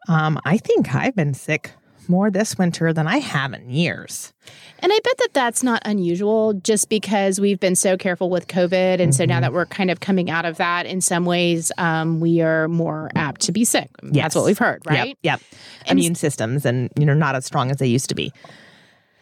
Um, 0.09 0.41
I 0.45 0.59
think 0.59 0.95
I've 0.95 1.15
been 1.15 1.35
sick 1.35 1.73
more 2.09 2.31
this 2.31 2.57
winter 2.57 2.93
than 2.93 3.07
I 3.07 3.19
have 3.19 3.53
in 3.53 3.71
years. 3.71 4.33
And 4.79 4.93
I 4.93 4.99
bet 5.05 5.19
that 5.19 5.29
that's 5.35 5.63
not 5.63 5.83
unusual 5.85 6.55
just 6.55 6.89
because 6.89 7.39
we've 7.39 7.61
been 7.61 7.77
so 7.77 7.97
careful 7.97 8.31
with 8.31 8.49
COVID. 8.49 9.01
And 9.01 9.15
so 9.15 9.25
now 9.25 9.41
that 9.41 9.53
we're 9.53 9.67
kind 9.67 9.91
of 9.91 10.01
coming 10.01 10.31
out 10.31 10.45
of 10.45 10.57
that, 10.57 10.87
in 10.87 11.01
some 11.01 11.25
ways, 11.27 11.71
um, 11.79 12.21
we 12.21 12.41
are 12.41 12.67
more 12.69 13.11
apt 13.15 13.43
to 13.43 13.53
be 13.53 13.65
sick. 13.65 13.91
Yes. 14.03 14.25
That's 14.25 14.35
what 14.35 14.45
we've 14.47 14.59
heard, 14.59 14.85
right? 14.87 15.09
Yep. 15.09 15.19
yep. 15.23 15.41
And- 15.87 15.99
Immune 15.99 16.15
systems 16.15 16.65
and 16.65 16.91
you 16.99 17.05
know 17.05 17.15
not 17.15 17.35
as 17.35 17.45
strong 17.45 17.71
as 17.71 17.77
they 17.77 17.87
used 17.87 18.09
to 18.09 18.15
be. 18.15 18.33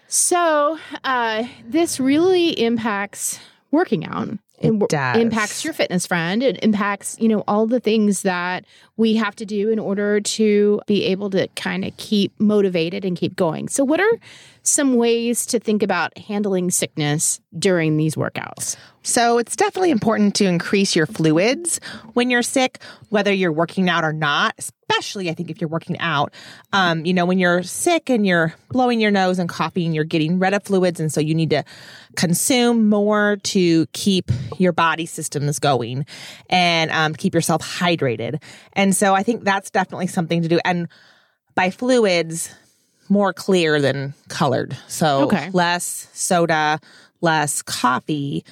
So 0.09 0.79
uh, 1.05 1.45
this 1.67 1.99
really 1.99 2.51
impacts 2.51 3.41
working 3.71 4.07
out. 4.07 4.29
It 4.67 4.89
does. 4.89 5.17
impacts 5.19 5.65
your 5.65 5.73
fitness 5.73 6.07
friend. 6.07 6.43
It 6.43 6.63
impacts, 6.63 7.17
you 7.19 7.29
know, 7.29 7.45
all 7.47 7.67
the 7.67 7.81
things 7.81 8.23
that 8.23 8.65
we 8.97 9.15
have 9.17 9.37
to 9.37 9.47
do 9.47 9.71
in 9.71 9.79
order 9.79 10.21
to 10.21 10.81
be 10.87 11.05
able 11.05 11.31
to 11.31 11.49
kind 11.57 11.85
of 11.85 11.97
keep 11.97 12.39
motivated 12.41 13.05
and 13.05 13.17
keep 13.17 13.37
going. 13.37 13.69
So, 13.69 13.85
what 13.85 14.01
are 14.01 14.13
some 14.67 14.95
ways 14.97 15.47
to 15.47 15.59
think 15.59 15.83
about 15.83 16.17
handling 16.19 16.71
sickness 16.71 17.41
during 17.59 17.97
these 17.97 18.15
workouts? 18.15 18.77
So 19.03 19.39
it's 19.39 19.55
definitely 19.55 19.93
important 19.93 20.35
to 20.37 20.47
increase 20.47 20.97
your 20.97 21.07
fluids 21.07 21.79
when 22.15 22.29
you're 22.29 22.43
sick, 22.43 22.83
whether 23.09 23.33
you're 23.33 23.53
working 23.53 23.89
out 23.89 24.03
or 24.03 24.13
not, 24.13 24.55
especially 24.59 25.31
I 25.31 25.35
think 25.35 25.49
if 25.49 25.61
you're 25.61 25.71
working 25.71 25.97
out. 26.01 26.35
Um, 26.73 27.07
you 27.07 27.15
know, 27.15 27.25
when 27.25 27.39
you're 27.39 27.63
sick 27.63 28.11
and 28.11 28.27
you're 28.27 28.53
blowing 28.71 29.01
your 29.01 29.13
nose 29.13 29.39
and 29.39 29.49
coughing, 29.49 29.93
you're 29.93 30.05
getting 30.05 30.41
rid 30.41 30.55
of 30.55 30.65
fluids. 30.65 30.99
And 30.99 31.13
so 31.13 31.21
you 31.21 31.37
need 31.37 31.51
to 31.51 31.63
consume 32.17 32.89
more 32.89 33.37
to 33.45 33.87
keep 33.93 34.33
your 34.59 34.73
body 34.73 35.07
systems 35.07 35.61
going 35.61 36.05
and 36.51 36.91
um, 36.91 37.15
keep 37.15 37.33
yourself 37.33 37.63
hydrated. 37.63 38.43
And 38.73 38.95
so 38.95 39.15
I 39.15 39.23
think 39.23 39.45
that's 39.45 39.71
definitely 39.71 40.09
something 40.09 40.43
to 40.43 40.49
do. 40.49 40.59
And 40.65 40.89
by 41.55 41.71
fluids, 41.71 42.53
more 43.09 43.33
clear 43.33 43.81
than 43.81 44.15
colored. 44.29 44.77
So 44.89 45.23
Okay. 45.25 45.51
less 45.53 46.09
soda, 46.13 46.79
less 47.21 47.63
coffee, 47.63 48.45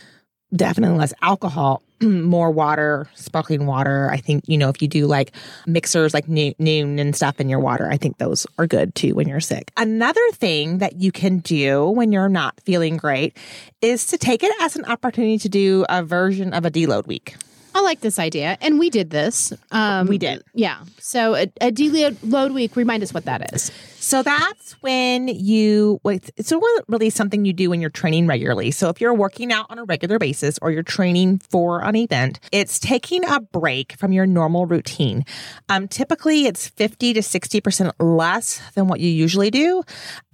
definitely 0.54 0.98
less 0.98 1.12
alcohol, 1.22 1.82
more 2.02 2.50
water, 2.50 3.08
sparkling 3.14 3.66
water. 3.66 4.08
I 4.10 4.18
think, 4.18 4.44
you 4.46 4.56
know, 4.58 4.68
if 4.68 4.80
you 4.82 4.88
do 4.88 5.06
like 5.06 5.32
mixers 5.66 6.12
like 6.14 6.26
Nuun, 6.26 6.56
Nuun 6.58 7.00
and 7.00 7.14
stuff 7.16 7.40
in 7.40 7.48
your 7.48 7.60
water, 7.60 7.88
I 7.90 7.96
think 7.96 8.18
those 8.18 8.46
are 8.58 8.66
good 8.66 8.94
too 8.94 9.14
when 9.14 9.28
you're 9.28 9.40
sick. 9.40 9.70
Another 9.76 10.20
thing 10.32 10.78
that 10.78 10.96
you 11.00 11.10
can 11.12 11.38
do 11.38 11.88
when 11.88 12.12
you're 12.12 12.28
not 12.28 12.54
feeling 12.64 12.96
great 12.96 13.36
is 13.82 14.06
to 14.08 14.18
take 14.18 14.42
it 14.42 14.52
as 14.60 14.76
an 14.76 14.84
opportunity 14.84 15.38
to 15.38 15.48
do 15.48 15.84
a 15.88 16.02
version 16.02 16.52
of 16.52 16.64
a 16.64 16.70
deload 16.70 17.06
week. 17.06 17.36
I 17.74 17.80
like 17.80 18.00
this 18.00 18.18
idea, 18.18 18.56
and 18.60 18.78
we 18.78 18.88
did 18.88 19.10
this. 19.10 19.52
Um, 19.72 20.06
We 20.06 20.16
did. 20.16 20.44
yeah. 20.54 20.84
So 21.00 21.34
a, 21.34 21.42
a 21.60 21.72
deload 21.72 22.52
week. 22.54 22.76
Remind 22.76 23.02
us 23.02 23.12
what 23.12 23.24
that 23.24 23.52
is. 23.52 23.72
So 23.98 24.22
that's 24.22 24.72
when 24.82 25.28
you, 25.28 25.98
it's 26.04 26.52
really 26.88 27.10
something 27.10 27.44
you 27.44 27.52
do 27.52 27.70
when 27.70 27.80
you're 27.80 27.90
training 27.90 28.26
regularly. 28.26 28.70
So 28.70 28.90
if 28.90 29.00
you're 29.00 29.14
working 29.14 29.50
out 29.50 29.66
on 29.70 29.78
a 29.78 29.84
regular 29.84 30.18
basis 30.18 30.58
or 30.60 30.70
you're 30.70 30.82
training 30.82 31.38
for 31.38 31.82
an 31.82 31.96
event, 31.96 32.38
it's 32.52 32.78
taking 32.78 33.24
a 33.24 33.40
break 33.40 33.94
from 33.94 34.12
your 34.12 34.26
normal 34.26 34.66
routine. 34.66 35.24
Um, 35.70 35.88
typically 35.88 36.44
it's 36.46 36.68
50 36.68 37.14
to 37.14 37.20
60% 37.20 37.92
less 37.98 38.60
than 38.74 38.88
what 38.88 39.00
you 39.00 39.08
usually 39.08 39.50
do. 39.50 39.82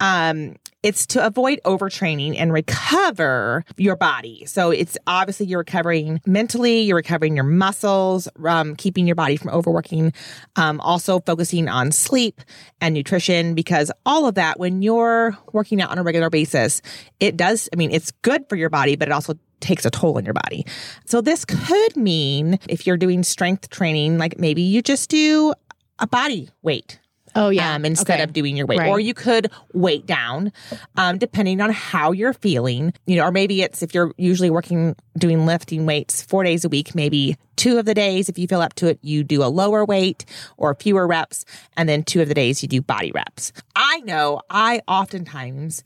Um, 0.01 0.57
it's 0.83 1.05
to 1.07 1.25
avoid 1.25 1.59
overtraining 1.65 2.35
and 2.37 2.51
recover 2.51 3.63
your 3.77 3.95
body. 3.95 4.45
So 4.45 4.71
it's 4.71 4.97
obviously 5.05 5.45
you're 5.45 5.59
recovering 5.59 6.21
mentally, 6.25 6.81
you're 6.81 6.95
recovering 6.95 7.35
your 7.35 7.45
muscles, 7.45 8.27
um, 8.45 8.75
keeping 8.75 9.05
your 9.05 9.15
body 9.15 9.37
from 9.37 9.51
overworking, 9.51 10.13
um, 10.55 10.79
also 10.81 11.19
focusing 11.19 11.67
on 11.67 11.91
sleep 11.91 12.41
and 12.79 12.93
nutrition 12.93 13.53
because 13.53 13.91
all 14.05 14.27
of 14.27 14.35
that, 14.35 14.59
when 14.59 14.81
you're 14.81 15.37
working 15.53 15.81
out 15.81 15.91
on 15.91 15.97
a 15.97 16.03
regular 16.03 16.29
basis, 16.29 16.81
it 17.19 17.37
does, 17.37 17.69
I 17.73 17.75
mean, 17.75 17.91
it's 17.91 18.11
good 18.23 18.47
for 18.49 18.55
your 18.55 18.69
body, 18.69 18.95
but 18.95 19.07
it 19.07 19.11
also 19.11 19.33
takes 19.59 19.85
a 19.85 19.91
toll 19.91 20.17
on 20.17 20.25
your 20.25 20.33
body. 20.33 20.65
So 21.05 21.21
this 21.21 21.45
could 21.45 21.95
mean 21.95 22.59
if 22.67 22.87
you're 22.87 22.97
doing 22.97 23.23
strength 23.23 23.69
training, 23.69 24.17
like 24.17 24.39
maybe 24.39 24.63
you 24.63 24.81
just 24.81 25.09
do 25.09 25.53
a 25.99 26.07
body 26.07 26.49
weight 26.63 26.99
Oh, 27.35 27.49
yeah. 27.49 27.75
um, 27.75 27.85
instead 27.85 28.15
Okay. 28.15 28.23
of 28.23 28.33
doing 28.33 28.57
your 28.57 28.65
weight. 28.65 28.79
Right. 28.79 28.89
Or 28.89 28.99
you 28.99 29.13
could 29.13 29.51
weight 29.73 30.05
down, 30.05 30.51
um, 30.97 31.17
depending 31.17 31.61
on 31.61 31.71
how 31.71 32.11
you're 32.11 32.33
feeling. 32.33 32.93
You 33.05 33.17
know, 33.17 33.25
or 33.25 33.31
maybe 33.31 33.61
it's 33.61 33.81
if 33.81 33.93
you're 33.93 34.13
usually 34.17 34.49
working 34.49 34.95
doing 35.17 35.45
lifting 35.45 35.85
weights 35.85 36.21
four 36.21 36.43
days 36.43 36.65
a 36.65 36.69
week, 36.69 36.93
maybe 36.95 37.37
two 37.55 37.77
of 37.77 37.85
the 37.85 37.93
days, 37.93 38.27
if 38.29 38.37
you 38.37 38.47
feel 38.47 38.61
up 38.61 38.73
to 38.75 38.87
it, 38.87 38.99
you 39.01 39.23
do 39.23 39.43
a 39.43 39.45
lower 39.47 39.85
weight 39.85 40.25
or 40.57 40.73
fewer 40.75 41.05
reps, 41.07 41.45
and 41.77 41.87
then 41.87 42.03
two 42.03 42.21
of 42.21 42.27
the 42.27 42.33
days 42.33 42.61
you 42.61 42.67
do 42.67 42.81
body 42.81 43.11
reps. 43.11 43.53
I 43.75 43.99
know 44.01 44.41
I 44.49 44.81
oftentimes 44.87 45.83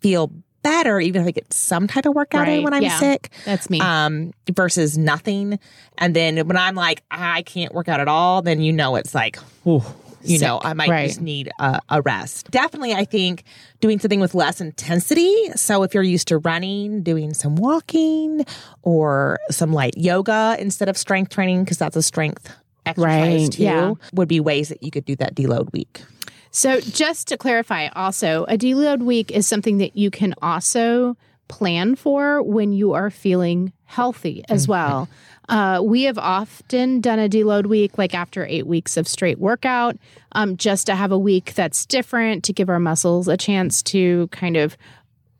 feel 0.00 0.30
better 0.62 0.98
even 0.98 1.20
if 1.22 1.28
I 1.28 1.30
get 1.30 1.52
some 1.52 1.86
type 1.86 2.06
of 2.06 2.14
workout 2.14 2.48
in 2.48 2.62
when 2.62 2.72
I'm 2.72 2.82
Yeah. 2.82 2.98
sick 2.98 3.30
That's 3.44 3.68
me. 3.68 3.80
um, 3.80 4.32
versus 4.50 4.96
nothing. 4.96 5.58
And 5.98 6.16
then 6.16 6.38
when 6.48 6.56
I'm 6.56 6.74
like, 6.74 7.02
I 7.10 7.42
can't 7.42 7.74
work 7.74 7.86
out 7.88 8.00
at 8.00 8.08
all, 8.08 8.40
then 8.40 8.62
you 8.62 8.72
know 8.72 8.96
it's 8.96 9.14
like, 9.14 9.36
whew, 9.64 9.82
you 10.24 10.38
know, 10.38 10.60
I 10.62 10.72
might 10.74 10.88
Right. 10.88 11.06
just 11.08 11.20
need 11.20 11.50
a, 11.58 11.80
a 11.88 12.02
rest. 12.02 12.50
Definitely, 12.50 12.94
I 12.94 13.04
think 13.04 13.44
doing 13.80 13.98
something 13.98 14.20
with 14.20 14.34
less 14.34 14.60
intensity. 14.60 15.50
So 15.56 15.82
if 15.82 15.94
you're 15.94 16.02
used 16.02 16.28
to 16.28 16.38
running, 16.38 17.02
doing 17.02 17.34
some 17.34 17.56
walking 17.56 18.44
or 18.82 19.38
some 19.50 19.72
light 19.72 19.96
yoga 19.96 20.56
instead 20.58 20.88
of 20.88 20.96
strength 20.96 21.30
training, 21.32 21.64
because 21.64 21.78
that's 21.78 21.96
a 21.96 22.02
strength 22.02 22.50
exercise 22.86 23.42
Right, 23.42 23.52
too, 23.52 23.62
yeah. 23.62 23.94
would 24.12 24.28
be 24.28 24.40
ways 24.40 24.68
that 24.68 24.82
you 24.82 24.90
could 24.90 25.04
do 25.04 25.16
that 25.16 25.34
deload 25.34 25.72
week. 25.72 26.02
So, 26.50 26.80
just 26.80 27.26
to 27.28 27.36
clarify, 27.36 27.88
also, 27.88 28.44
a 28.44 28.56
deload 28.56 29.02
week 29.02 29.32
is 29.32 29.46
something 29.46 29.78
that 29.78 29.96
you 29.96 30.10
can 30.10 30.34
also 30.40 31.16
plan 31.48 31.96
for 31.96 32.42
when 32.42 32.72
you 32.72 32.92
are 32.92 33.10
feeling 33.10 33.72
healthy 33.84 34.44
as 34.48 34.62
mm-hmm. 34.62 34.72
well. 34.72 35.08
Uh, 35.48 35.80
we 35.82 36.04
have 36.04 36.18
often 36.18 37.00
done 37.00 37.18
a 37.18 37.28
deload 37.28 37.66
week, 37.66 37.98
like 37.98 38.14
after 38.14 38.46
eight 38.46 38.66
weeks 38.66 38.96
of 38.96 39.06
straight 39.06 39.38
workout, 39.38 39.96
um, 40.32 40.56
just 40.56 40.86
to 40.86 40.94
have 40.94 41.12
a 41.12 41.18
week 41.18 41.54
that's 41.54 41.86
different 41.86 42.44
to 42.44 42.52
give 42.52 42.68
our 42.68 42.80
muscles 42.80 43.28
a 43.28 43.36
chance 43.36 43.82
to 43.82 44.28
kind 44.28 44.56
of 44.56 44.76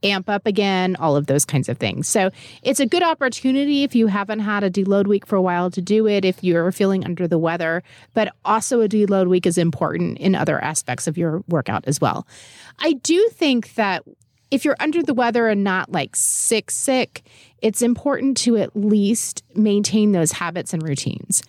amp 0.04 0.28
up 0.28 0.46
again, 0.46 0.96
all 0.96 1.16
of 1.16 1.26
those 1.26 1.44
kinds 1.44 1.68
of 1.68 1.78
things. 1.78 2.06
So 2.06 2.30
it's 2.62 2.78
a 2.78 2.86
good 2.86 3.02
opportunity 3.02 3.82
if 3.82 3.94
you 3.94 4.06
haven't 4.06 4.40
had 4.40 4.62
a 4.62 4.70
deload 4.70 5.06
week 5.06 5.26
for 5.26 5.36
a 5.36 5.42
while 5.42 5.70
to 5.70 5.80
do 5.80 6.06
it, 6.06 6.24
if 6.24 6.44
you're 6.44 6.70
feeling 6.72 7.04
under 7.04 7.26
the 7.26 7.38
weather. 7.38 7.82
But 8.12 8.34
also, 8.44 8.82
a 8.82 8.88
deload 8.88 9.28
week 9.28 9.46
is 9.46 9.58
important 9.58 10.18
in 10.18 10.34
other 10.34 10.62
aspects 10.62 11.06
of 11.06 11.16
your 11.16 11.42
workout 11.48 11.84
as 11.86 12.00
well. 12.00 12.26
I 12.78 12.92
do 12.92 13.28
think 13.32 13.74
that 13.74 14.04
if 14.50 14.64
you're 14.64 14.76
under 14.80 15.02
the 15.02 15.14
weather 15.14 15.48
and 15.48 15.64
not 15.64 15.90
like 15.90 16.14
sick, 16.16 16.70
sick, 16.70 17.22
it's 17.62 17.82
important 17.82 18.36
to 18.38 18.56
at 18.56 18.76
least 18.76 19.42
maintain 19.54 20.12
those 20.12 20.32
habits 20.32 20.72
and 20.72 20.82
routines. 20.82 21.42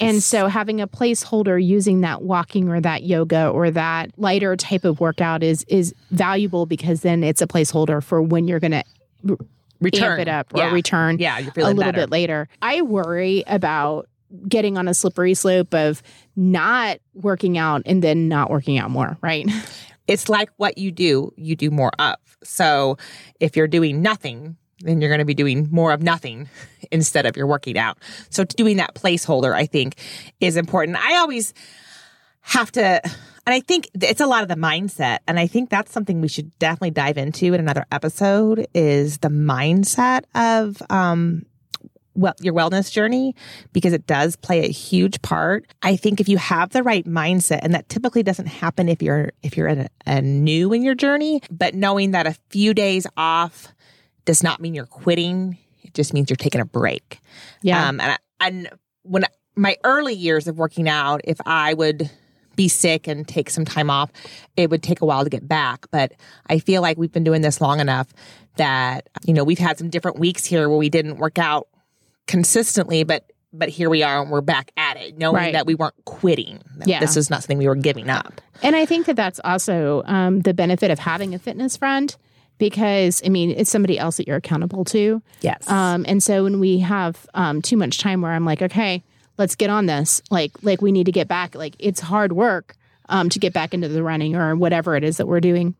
And 0.00 0.22
so 0.22 0.48
having 0.48 0.80
a 0.82 0.86
placeholder 0.88 1.62
using 1.64 2.02
that 2.02 2.20
walking 2.22 2.68
or 2.68 2.80
that 2.80 3.04
yoga 3.04 3.48
or 3.48 3.70
that 3.70 4.10
lighter 4.18 4.54
type 4.56 4.84
of 4.84 5.00
workout 5.00 5.42
is 5.42 5.64
is 5.68 5.94
valuable 6.10 6.66
because 6.66 7.00
then 7.00 7.24
it's 7.24 7.40
a 7.40 7.46
placeholder 7.46 8.02
for 8.02 8.20
when 8.20 8.46
you're 8.46 8.60
going 8.60 8.72
to 8.72 9.38
Return 9.80 10.12
amp 10.12 10.20
it 10.20 10.28
up 10.28 10.54
or 10.54 10.58
Yeah. 10.58 10.72
return 10.72 11.18
Yeah, 11.18 11.38
a 11.38 11.44
little 11.60 11.74
better. 11.74 11.92
bit 11.92 12.10
later. 12.10 12.48
I 12.62 12.82
worry 12.82 13.44
about 13.46 14.08
getting 14.48 14.76
on 14.76 14.88
a 14.88 14.92
slippery 14.94 15.34
slope 15.34 15.72
of 15.74 16.02
not 16.34 16.98
working 17.14 17.56
out 17.58 17.82
and 17.86 18.02
then 18.02 18.28
not 18.28 18.50
working 18.50 18.78
out 18.78 18.90
more, 18.90 19.16
right? 19.22 19.46
it's 20.06 20.28
like 20.28 20.50
what 20.56 20.78
you 20.78 20.90
do, 20.92 21.32
you 21.36 21.56
do 21.56 21.70
more 21.70 21.92
of. 21.98 22.16
So 22.42 22.98
if 23.40 23.56
you're 23.56 23.68
doing 23.68 24.02
nothing, 24.02 24.56
then 24.80 25.00
you're 25.00 25.10
going 25.10 25.20
to 25.20 25.24
be 25.24 25.34
doing 25.34 25.68
more 25.70 25.92
of 25.92 26.02
nothing 26.02 26.48
instead 26.92 27.26
of 27.26 27.36
you're 27.36 27.46
working 27.46 27.78
out. 27.78 27.98
So 28.30 28.44
doing 28.44 28.76
that 28.76 28.94
placeholder, 28.94 29.54
I 29.54 29.66
think, 29.66 29.96
is 30.40 30.56
important. 30.56 30.96
I 30.98 31.16
always 31.16 31.54
have 32.42 32.70
to, 32.72 33.00
and 33.04 33.54
I 33.54 33.60
think 33.60 33.88
it's 33.94 34.20
a 34.20 34.26
lot 34.26 34.42
of 34.42 34.48
the 34.48 34.54
mindset. 34.54 35.18
And 35.26 35.38
I 35.38 35.46
think 35.46 35.70
that's 35.70 35.92
something 35.92 36.20
we 36.20 36.28
should 36.28 36.56
definitely 36.58 36.92
dive 36.92 37.18
into 37.18 37.46
in 37.46 37.60
another 37.60 37.86
episode 37.90 38.66
is 38.74 39.18
the 39.18 39.28
mindset 39.28 40.24
of, 40.34 40.80
um, 40.90 41.44
well, 42.16 42.34
your 42.40 42.54
wellness 42.54 42.90
journey 42.90 43.34
because 43.72 43.92
it 43.92 44.06
does 44.06 44.36
play 44.36 44.64
a 44.64 44.68
huge 44.68 45.20
part. 45.22 45.72
I 45.82 45.96
think 45.96 46.20
if 46.20 46.28
you 46.28 46.38
have 46.38 46.70
the 46.70 46.82
right 46.82 47.04
mindset, 47.04 47.60
and 47.62 47.74
that 47.74 47.88
typically 47.88 48.22
doesn't 48.22 48.46
happen 48.46 48.88
if 48.88 49.02
you're 49.02 49.30
if 49.42 49.56
you're 49.56 49.68
a, 49.68 49.88
a 50.06 50.22
new 50.22 50.72
in 50.72 50.82
your 50.82 50.94
journey, 50.94 51.42
but 51.50 51.74
knowing 51.74 52.12
that 52.12 52.26
a 52.26 52.36
few 52.50 52.74
days 52.74 53.06
off 53.16 53.68
does 54.24 54.42
not 54.42 54.60
mean 54.60 54.74
you're 54.74 54.86
quitting. 54.86 55.58
It 55.82 55.94
just 55.94 56.12
means 56.12 56.30
you're 56.30 56.36
taking 56.36 56.60
a 56.60 56.66
break. 56.66 57.20
Yeah. 57.62 57.88
Um, 57.88 58.00
and 58.00 58.12
I, 58.12 58.18
and 58.40 58.70
when 59.02 59.24
my 59.54 59.76
early 59.84 60.14
years 60.14 60.46
of 60.48 60.58
working 60.58 60.88
out, 60.88 61.20
if 61.24 61.38
I 61.46 61.74
would 61.74 62.10
be 62.56 62.68
sick 62.68 63.06
and 63.06 63.28
take 63.28 63.50
some 63.50 63.64
time 63.64 63.90
off, 63.90 64.10
it 64.56 64.70
would 64.70 64.82
take 64.82 65.02
a 65.02 65.06
while 65.06 65.24
to 65.24 65.30
get 65.30 65.46
back. 65.46 65.86
But 65.90 66.12
I 66.48 66.58
feel 66.58 66.82
like 66.82 66.96
we've 66.96 67.12
been 67.12 67.24
doing 67.24 67.42
this 67.42 67.60
long 67.60 67.80
enough 67.80 68.08
that 68.56 69.08
you 69.24 69.34
know 69.34 69.44
we've 69.44 69.58
had 69.58 69.78
some 69.78 69.90
different 69.90 70.18
weeks 70.18 70.44
here 70.44 70.68
where 70.68 70.78
we 70.78 70.88
didn't 70.88 71.18
work 71.18 71.38
out 71.38 71.68
consistently, 72.26 73.04
but 73.04 73.30
but 73.52 73.68
here 73.70 73.88
we 73.88 74.02
are 74.02 74.20
and 74.20 74.30
we're 74.30 74.42
back 74.42 74.70
at 74.76 74.98
it, 74.98 75.16
knowing 75.16 75.36
Right. 75.36 75.52
that 75.54 75.64
we 75.66 75.74
weren't 75.74 75.94
quitting. 76.04 76.60
That 76.76 76.88
Yeah. 76.88 77.00
this 77.00 77.16
is 77.16 77.30
not 77.30 77.42
something 77.42 77.56
we 77.56 77.68
were 77.68 77.74
giving 77.74 78.10
up. 78.10 78.40
And 78.62 78.76
I 78.76 78.84
think 78.84 79.06
that 79.06 79.16
that's 79.16 79.40
also 79.44 80.02
um, 80.04 80.40
the 80.40 80.52
benefit 80.52 80.90
of 80.90 80.98
having 80.98 81.34
a 81.34 81.38
fitness 81.38 81.74
friend 81.76 82.14
because, 82.58 83.22
I 83.24 83.30
mean, 83.30 83.50
it's 83.52 83.70
somebody 83.70 83.98
else 83.98 84.18
that 84.18 84.26
you're 84.26 84.36
accountable 84.36 84.84
to. 84.86 85.22
Yes. 85.40 85.66
Um, 85.70 86.04
and 86.06 86.22
so 86.22 86.42
when 86.42 86.60
we 86.60 86.80
have 86.80 87.26
um, 87.32 87.62
too 87.62 87.78
much 87.78 87.96
time 87.98 88.20
where 88.20 88.32
I'm 88.32 88.44
like, 88.44 88.60
okay, 88.60 89.02
let's 89.38 89.54
get 89.54 89.70
on 89.70 89.86
this, 89.86 90.20
like, 90.30 90.52
like 90.62 90.82
we 90.82 90.92
need 90.92 91.04
to 91.06 91.12
get 91.12 91.28
back, 91.28 91.54
like 91.54 91.76
it's 91.78 92.00
hard 92.00 92.32
work 92.32 92.74
um, 93.08 93.30
to 93.30 93.38
get 93.38 93.54
back 93.54 93.72
into 93.72 93.88
the 93.88 94.02
running 94.02 94.36
or 94.36 94.54
whatever 94.54 94.96
it 94.96 95.04
is 95.04 95.16
that 95.16 95.26
we're 95.26 95.40
doing. 95.40 95.74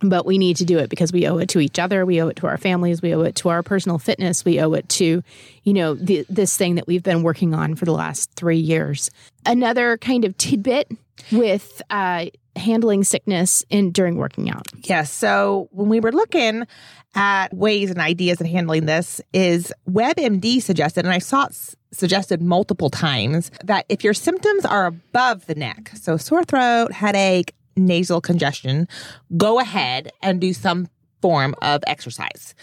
But 0.00 0.26
we 0.26 0.38
need 0.38 0.56
to 0.58 0.64
do 0.64 0.78
it 0.78 0.90
because 0.90 1.12
we 1.12 1.26
owe 1.26 1.38
it 1.38 1.48
to 1.50 1.60
each 1.60 1.78
other. 1.78 2.04
We 2.04 2.20
owe 2.20 2.28
it 2.28 2.36
to 2.36 2.46
our 2.46 2.58
families. 2.58 3.00
We 3.00 3.14
owe 3.14 3.22
it 3.22 3.36
to 3.36 3.48
our 3.48 3.62
personal 3.62 3.98
fitness. 3.98 4.44
We 4.44 4.60
owe 4.60 4.72
it 4.74 4.88
to, 4.90 5.22
you 5.62 5.72
know, 5.72 5.94
the, 5.94 6.26
this 6.28 6.56
thing 6.56 6.74
that 6.74 6.86
we've 6.86 7.02
been 7.02 7.22
working 7.22 7.54
on 7.54 7.74
for 7.74 7.84
the 7.84 7.92
last 7.92 8.30
three 8.32 8.58
years. 8.58 9.10
Another 9.46 9.96
kind 9.96 10.24
of 10.24 10.36
tidbit 10.36 10.90
with 11.32 11.80
uh, 11.90 12.26
handling 12.56 13.04
sickness 13.04 13.64
in 13.70 13.92
during 13.92 14.16
working 14.16 14.50
out. 14.50 14.66
Yes. 14.82 15.10
So 15.12 15.68
when 15.70 15.88
we 15.88 16.00
were 16.00 16.12
looking 16.12 16.66
at 17.14 17.54
ways 17.54 17.90
and 17.90 18.00
ideas 18.00 18.40
of 18.40 18.46
handling 18.46 18.86
this, 18.86 19.20
is 19.32 19.72
WebMD 19.88 20.60
suggested, 20.60 21.04
and 21.04 21.14
I 21.14 21.18
saw 21.18 21.46
it 21.46 21.74
suggested 21.92 22.42
multiple 22.42 22.90
times, 22.90 23.50
that 23.62 23.86
if 23.88 24.02
your 24.02 24.14
symptoms 24.14 24.64
are 24.64 24.86
above 24.86 25.46
the 25.46 25.54
neck, 25.54 25.92
so 25.94 26.16
sore 26.16 26.44
throat, 26.44 26.92
headache, 26.92 27.54
nasal 27.76 28.20
congestion, 28.20 28.88
go 29.36 29.60
ahead 29.60 30.10
and 30.22 30.40
do 30.40 30.52
some 30.52 30.88
form 31.20 31.54
of 31.62 31.82
exercise. 31.86 32.54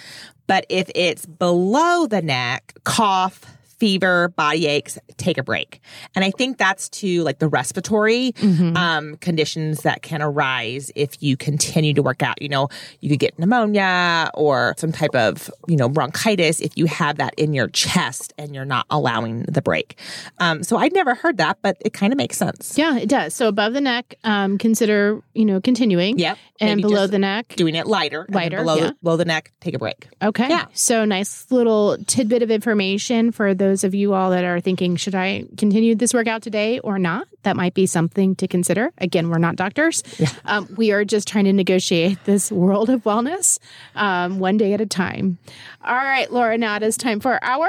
But 0.47 0.65
if 0.69 0.89
it's 0.93 1.25
below 1.25 2.07
the 2.07 2.21
neck, 2.21 2.73
cough, 2.83 3.41
fever, 3.81 4.27
body 4.35 4.67
aches, 4.67 4.99
take 5.17 5.39
a 5.39 5.43
break. 5.43 5.81
And 6.13 6.23
I 6.23 6.29
think 6.29 6.59
that's 6.59 6.87
to 6.89 7.23
like 7.23 7.39
the 7.39 7.47
respiratory 7.47 8.31
um, 8.75 9.15
conditions 9.15 9.81
that 9.81 10.03
can 10.03 10.21
arise 10.21 10.91
if 10.95 11.23
you 11.23 11.35
continue 11.35 11.95
to 11.95 12.03
work 12.03 12.21
out. 12.21 12.39
You 12.43 12.49
know, 12.49 12.69
you 12.99 13.09
could 13.09 13.17
get 13.17 13.39
pneumonia 13.39 14.29
or 14.35 14.75
some 14.77 14.91
type 14.91 15.15
of, 15.15 15.49
you 15.67 15.77
know, 15.77 15.89
bronchitis 15.89 16.61
if 16.61 16.77
you 16.77 16.85
have 16.85 17.17
that 17.17 17.33
in 17.39 17.55
your 17.55 17.69
chest 17.69 18.35
and 18.37 18.53
you're 18.53 18.65
not 18.65 18.85
allowing 18.91 19.45
the 19.49 19.63
break. 19.63 19.97
Um, 20.37 20.61
so 20.61 20.77
I'd 20.77 20.93
never 20.93 21.15
heard 21.15 21.37
that, 21.37 21.57
but 21.63 21.77
it 21.83 21.91
kind 21.91 22.13
of 22.13 22.17
makes 22.17 22.37
sense. 22.37 22.77
Yeah, 22.77 22.99
it 22.99 23.09
does. 23.09 23.33
So 23.33 23.47
above 23.47 23.73
the 23.73 23.81
neck, 23.81 24.13
um, 24.23 24.59
consider 24.59 25.23
you 25.33 25.45
know 25.45 25.59
continuing. 25.59 26.19
Yep. 26.19 26.37
And 26.59 26.83
below 26.83 27.07
the 27.07 27.17
neck, 27.17 27.55
Doing 27.55 27.73
it 27.73 27.87
lighter. 27.87 28.27
Lighter, 28.29 28.57
below, 28.57 28.75
yeah. 28.75 28.91
below 29.01 29.17
the 29.17 29.25
neck, 29.25 29.51
take 29.59 29.73
a 29.73 29.79
break. 29.79 30.07
Okay. 30.21 30.47
Yeah. 30.47 30.67
So 30.73 31.05
nice 31.05 31.49
little 31.49 31.97
tidbit 32.05 32.43
of 32.43 32.51
information 32.51 33.31
for 33.31 33.55
those 33.55 33.70
of 33.83 33.95
you 33.95 34.13
all 34.13 34.29
that 34.31 34.43
are 34.43 34.59
thinking, 34.59 34.95
should 34.95 35.15
I 35.15 35.45
continue 35.57 35.95
this 35.95 36.13
workout 36.13 36.41
today 36.41 36.79
or 36.79 36.99
not? 36.99 37.27
That 37.43 37.55
might 37.55 37.73
be 37.73 37.85
something 37.85 38.35
to 38.35 38.47
consider. 38.47 38.91
Again, 38.97 39.29
we're 39.29 39.37
not 39.37 39.55
doctors. 39.55 40.03
Um, 40.45 40.67
we 40.77 40.91
are 40.91 41.03
just 41.03 41.27
trying 41.27 41.45
to 41.45 41.53
negotiate 41.53 42.23
this 42.25 42.51
world 42.51 42.89
of 42.89 43.03
wellness 43.03 43.57
um, 43.95 44.39
one 44.39 44.57
day 44.57 44.73
at 44.73 44.81
a 44.81 44.85
time. 44.85 45.37
All 45.83 45.95
right, 45.95 46.31
Laura, 46.31 46.57
now 46.57 46.75
it 46.75 46.83
is 46.83 46.97
time 46.97 47.19
for 47.19 47.43
our. 47.43 47.67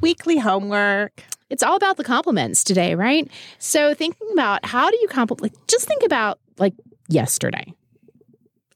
Weekly 0.00 0.38
homework. 0.38 1.22
It's 1.48 1.62
all 1.62 1.76
about 1.76 1.96
the 1.96 2.04
compliments 2.04 2.64
today, 2.64 2.94
right? 2.94 3.30
So 3.58 3.94
thinking 3.94 4.28
about 4.32 4.64
how 4.66 4.90
do 4.90 4.96
you 5.00 5.08
compliment, 5.08 5.42
like, 5.42 5.66
just 5.68 5.86
think 5.86 6.02
about 6.04 6.38
like 6.58 6.74
yesterday. 7.08 7.72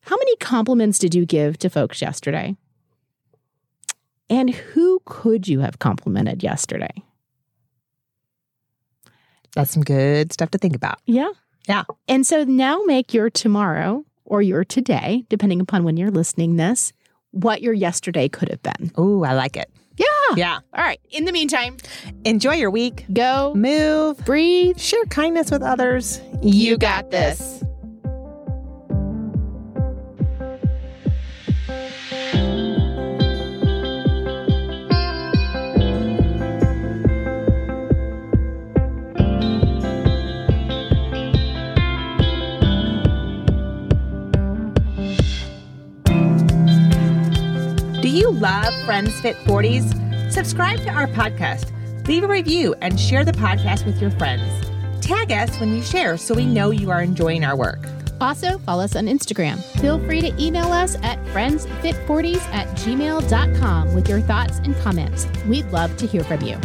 How 0.03 0.16
many 0.16 0.37
compliments 0.37 0.99
did 0.99 1.14
you 1.14 1.27
give 1.27 1.59
to 1.59 1.68
folks 1.68 2.01
yesterday? 2.01 2.57
And 4.31 4.51
who 4.51 5.03
could 5.05 5.47
you 5.49 5.61
have 5.61 5.79
complimented 5.81 6.43
yesterday? 6.43 7.03
That's 9.55 9.73
some 9.73 9.83
good 9.83 10.33
stuff 10.33 10.51
to 10.53 10.59
think 10.59 10.77
about. 10.77 11.01
Yeah. 11.07 11.31
Yeah. 11.69 11.85
And 12.09 12.27
so 12.27 12.45
now 12.45 12.83
make 12.87 13.12
your 13.12 13.29
tomorrow 13.29 14.05
or 14.25 14.40
your 14.43 14.64
today, 14.64 15.25
depending 15.29 15.61
upon 15.61 15.83
when 15.85 15.97
you're 15.97 16.11
listening 16.12 16.57
this, 16.57 16.93
what 17.33 17.61
your 17.61 17.75
yesterday 17.75 18.29
could 18.29 18.49
have 18.49 18.62
been. 18.62 18.93
Oh, 18.97 19.25
I 19.25 19.33
like 19.35 19.57
it. 19.57 19.69
Yeah. 19.97 20.07
Yeah. 20.37 20.59
All 20.73 20.85
right. 20.85 21.01
In 21.11 21.25
the 21.25 21.33
meantime, 21.33 21.77
Enjoy 22.25 22.55
your 22.55 22.71
week. 22.71 23.05
go 23.12 23.53
Move. 23.55 24.25
breathe. 24.25 24.79
Share 24.79 25.05
kindness 25.07 25.51
with 25.51 25.62
others. 25.62 26.21
You 26.43 26.79
got 26.79 27.11
this. 27.11 27.60
Love 48.40 48.72
Friends 48.85 49.20
Fit 49.20 49.37
40s? 49.44 50.33
Subscribe 50.33 50.79
to 50.81 50.90
our 50.90 51.07
podcast, 51.09 51.70
leave 52.09 52.24
a 52.24 52.29
review, 52.29 52.74
and 52.81 52.98
share 52.98 53.24
the 53.24 53.33
podcast 53.33 53.85
with 53.85 54.00
your 54.00 54.11
friends. 54.12 54.66
Tag 55.00 55.31
us 55.31 55.61
when 55.61 55.74
you 55.74 55.83
share 55.83 56.16
so 56.16 56.35
we 56.35 56.46
know 56.46 56.70
you 56.70 56.90
are 56.90 57.03
enjoying 57.03 57.44
our 57.44 57.57
work. 57.57 57.81
Also, 58.20 58.59
follow 58.59 58.85
us 58.85 58.96
on 58.96 59.07
Instagram. 59.07 59.62
Feel 59.81 59.98
free 60.07 60.20
to 60.22 60.42
email 60.42 60.72
us 60.72 60.96
at 61.03 61.22
friendsfit40s 61.26 62.40
at 62.53 62.66
gmail.com 62.79 63.94
with 63.94 64.09
your 64.09 64.20
thoughts 64.20 64.59
and 64.64 64.74
comments. 64.76 65.26
We'd 65.46 65.66
love 65.66 65.96
to 65.98 66.07
hear 66.07 66.24
from 66.24 66.40
you. 66.42 66.59